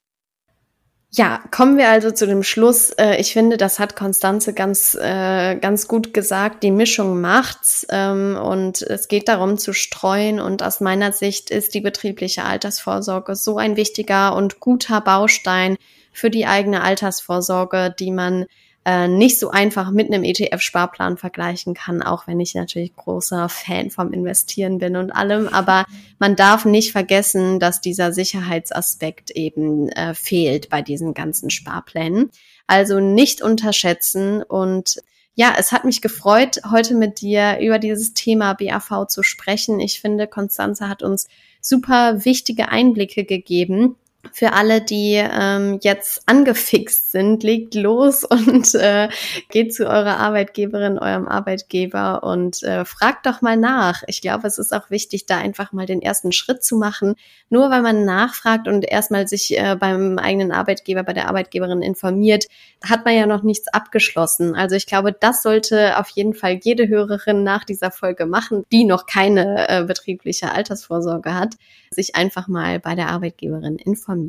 Ja, 1.13 1.43
kommen 1.51 1.77
wir 1.77 1.89
also 1.89 2.13
zu 2.13 2.25
dem 2.25 2.45
Schluss. 2.45 2.91
Äh, 2.91 3.17
ich 3.17 3.33
finde, 3.33 3.57
das 3.57 3.81
hat 3.81 3.97
Konstanze 3.97 4.55
ganz, 4.55 4.95
äh, 4.95 5.57
ganz 5.57 5.89
gut 5.89 6.15
gesagt. 6.15 6.63
Die 6.63 6.71
Mischung 6.71 7.21
macht's 7.21 7.85
ähm, 7.91 8.39
und 8.41 8.83
es 8.83 9.09
geht 9.09 9.27
darum 9.27 9.59
zu 9.59 9.73
streuen. 9.73 10.39
Und 10.39 10.63
aus 10.63 10.81
meiner 10.81 11.11
Sicht 11.11 11.51
ist 11.51 11.75
die 11.75 11.81
betriebliche 11.81 12.45
Altersvorsorge 12.45 13.35
so 13.35 13.59
ein 13.59 13.77
wichtiger 13.77 14.37
und 14.37 14.61
guter 14.61 15.01
Baustein 15.01 15.77
für 16.13 16.31
die 16.31 16.47
eigene 16.47 16.83
Altersvorsorge, 16.83 17.93
die 17.99 18.13
man 18.13 18.47
äh, 18.85 19.09
nicht 19.09 19.39
so 19.39 19.51
einfach 19.51 19.91
mit 19.91 20.07
einem 20.07 20.25
ETF-Sparplan 20.25 21.19
vergleichen 21.19 21.75
kann, 21.75 22.03
auch 22.03 22.27
wenn 22.27 22.41
ich 22.41 22.55
natürlich 22.55 22.97
großer 22.97 23.49
Fan 23.49 23.91
vom 23.91 24.13
Investieren 24.13 24.79
bin 24.79 24.97
und 24.97 25.11
allem. 25.11 25.49
Aber 25.49 25.85
man 26.19 26.35
darf 26.35 26.65
nicht 26.65 26.93
vergessen, 26.93 27.61
dass 27.61 27.81
dieser 27.81 28.13
Sicherheitsaspekt 28.13 29.31
eben 29.33 29.89
äh, 29.91 30.15
fehlt 30.15 30.71
bei 30.71 30.81
diesen 30.81 31.13
ganzen 31.13 31.51
Sparplänen. 31.51 32.31
Also 32.67 33.01
nicht 33.01 33.43
unterschätzen 33.43 34.43
und 34.43 35.03
ja, 35.35 35.55
es 35.59 35.73
hat 35.73 35.85
mich 35.85 36.03
gefreut, 36.03 36.61
heute 36.71 36.95
mit 36.95 37.21
dir 37.21 37.59
über 37.61 37.79
dieses 37.79 38.15
Thema 38.15 38.55
BAV 38.55 39.07
zu 39.09 39.23
sprechen. 39.23 39.81
Ich 39.81 40.01
finde, 40.01 40.27
Konstanze 40.27 40.89
hat 40.89 41.03
uns 41.03 41.29
super 41.61 42.25
wichtige 42.25 42.69
Einblicke 42.69 43.25
gegeben 43.25 43.97
für 44.33 44.53
alle, 44.53 44.81
die 44.81 45.15
ähm, 45.15 45.79
jetzt 45.83 46.23
angefixt 46.27 47.13
sind, 47.13 47.43
legt 47.43 47.75
los 47.75 48.25
und 48.29 48.75
äh, 48.75 49.09
geht 49.51 49.75
zu 49.75 49.87
eurer 49.87 50.19
Arbeitgeberin, 50.19 50.99
eurem 50.99 51.29
Arbeitgeber 51.29 52.23
und 52.23 52.63
äh, 52.63 52.85
fragt 52.85 53.27
doch 53.27 53.43
mal 53.43 53.57
nach. 53.57 54.03
Ich 54.07 54.21
glaube, 54.21 54.47
es 54.47 54.59
ist 54.59 54.73
auch 54.73 54.91
wichtig, 54.91 55.27
da 55.27 55.39
einfach 55.39 55.73
mal 55.73 55.87
den 55.87 56.03
ersten 56.03 56.33
Schritt 56.33 56.63
zu 56.63 56.77
machen. 56.77 57.15
Nur 57.49 57.71
weil 57.71 57.83
man 57.83 58.05
nachfragt 58.05 58.69
und 58.69 58.85
erstmal 58.85 59.27
sich 59.27 59.59
äh, 59.59 59.77
beim 59.79 60.19
eigenen 60.19 60.53
Arbeitgeber, 60.53 61.03
bei 61.03 61.13
der 61.13 61.29
Arbeitgeberin 61.29 61.83
informiert, 61.83 62.47
hat 62.85 63.05
man 63.05 63.15
ja 63.15 63.27
noch 63.27 63.43
nichts 63.43 63.69
abgeschlossen. 63.69 64.55
Also 64.55 64.77
ich 64.77 64.87
glaube, 64.87 65.13
das 65.13 65.43
sollte 65.43 65.99
auf 65.99 66.09
jeden 66.11 66.35
Fall 66.35 66.61
jede 66.63 66.89
Hörerin 66.89 67.43
nach 67.43 67.65
dieser 67.65 67.91
Folge 67.91 68.27
machen, 68.27 68.65
die 68.71 68.85
noch 68.85 69.07
keine 69.07 69.69
äh, 69.69 69.85
betriebliche 69.85 70.53
Altersvorsorge 70.53 71.35
hat, 71.35 71.57
sich 71.91 72.15
einfach 72.15 72.47
mal 72.47 72.79
bei 72.79 72.95
der 72.95 73.09
Arbeitgeberin 73.09 73.77
informieren. 73.77 74.20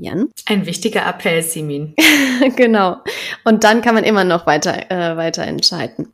Ein 0.45 0.65
wichtiger 0.65 1.05
Appell, 1.05 1.41
Simin. 1.41 1.95
genau. 2.55 2.97
Und 3.43 3.63
dann 3.63 3.81
kann 3.81 3.95
man 3.95 4.03
immer 4.03 4.23
noch 4.23 4.45
weiter, 4.47 4.91
äh, 4.91 5.17
weiter 5.17 5.43
entscheiden. 5.43 6.13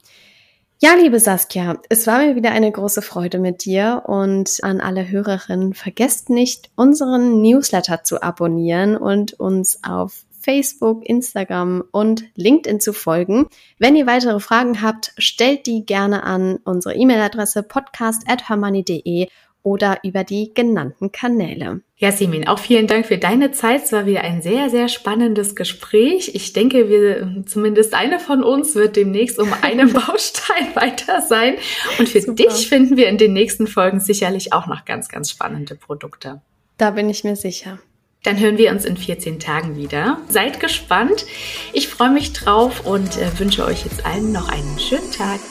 Ja, 0.79 0.93
liebe 0.93 1.19
Saskia, 1.19 1.79
es 1.89 2.05
war 2.05 2.19
mir 2.19 2.35
wieder 2.35 2.51
eine 2.51 2.71
große 2.71 3.01
Freude 3.01 3.39
mit 3.39 3.65
dir 3.65 4.03
und 4.05 4.59
an 4.61 4.79
alle 4.79 5.09
Hörerinnen, 5.09 5.73
vergesst 5.73 6.29
nicht, 6.29 6.69
unseren 6.75 7.41
Newsletter 7.41 8.03
zu 8.03 8.21
abonnieren 8.21 8.95
und 8.95 9.33
uns 9.33 9.83
auf 9.83 10.23
Facebook, 10.39 11.03
Instagram 11.03 11.83
und 11.91 12.25
LinkedIn 12.35 12.79
zu 12.79 12.93
folgen. 12.93 13.47
Wenn 13.79 13.95
ihr 13.95 14.05
weitere 14.05 14.39
Fragen 14.39 14.81
habt, 14.81 15.13
stellt 15.17 15.65
die 15.65 15.83
gerne 15.85 16.23
an 16.23 16.59
unsere 16.63 16.95
E-Mail-Adresse 16.95 17.63
podcast@hermoney.de 17.63 19.29
oder 19.67 19.99
über 20.01 20.23
die 20.23 20.53
genannten 20.53 21.11
Kanäle. 21.11 21.81
Ja, 21.97 22.13
Simin, 22.13 22.47
auch 22.47 22.57
vielen 22.57 22.87
Dank 22.87 23.05
für 23.05 23.17
deine 23.17 23.51
Zeit. 23.51 23.83
Es 23.83 23.91
war 23.91 24.05
wieder 24.05 24.21
ein 24.21 24.41
sehr, 24.41 24.69
sehr 24.69 24.87
spannendes 24.87 25.57
Gespräch. 25.57 26.31
Ich 26.35 26.53
denke, 26.53 26.87
wir, 26.87 27.43
zumindest 27.45 27.93
eine 27.93 28.19
von 28.19 28.45
uns 28.45 28.75
wird 28.75 28.95
demnächst 28.95 29.39
um 29.39 29.51
einen 29.61 29.91
Baustein 30.07 30.73
weiter 30.73 31.19
sein. 31.19 31.55
Und 31.99 32.07
für 32.07 32.21
Super. 32.21 32.45
dich 32.45 32.69
finden 32.69 32.95
wir 32.95 33.09
in 33.09 33.17
den 33.17 33.33
nächsten 33.33 33.67
Folgen 33.67 33.99
sicherlich 33.99 34.53
auch 34.53 34.67
noch 34.67 34.85
ganz, 34.85 35.09
ganz 35.09 35.31
spannende 35.31 35.75
Produkte. 35.75 36.39
Da 36.77 36.91
bin 36.91 37.09
ich 37.09 37.25
mir 37.25 37.35
sicher. 37.35 37.77
Dann 38.23 38.39
hören 38.39 38.57
wir 38.57 38.71
uns 38.71 38.85
in 38.85 38.95
14 38.95 39.41
Tagen 39.41 39.75
wieder. 39.75 40.21
Seid 40.29 40.61
gespannt. 40.61 41.25
Ich 41.73 41.89
freue 41.89 42.11
mich 42.11 42.31
drauf 42.31 42.85
und 42.85 43.17
äh, 43.17 43.37
wünsche 43.37 43.65
euch 43.65 43.83
jetzt 43.83 44.05
allen 44.05 44.31
noch 44.31 44.47
einen 44.47 44.79
schönen 44.79 45.11
Tag. 45.11 45.41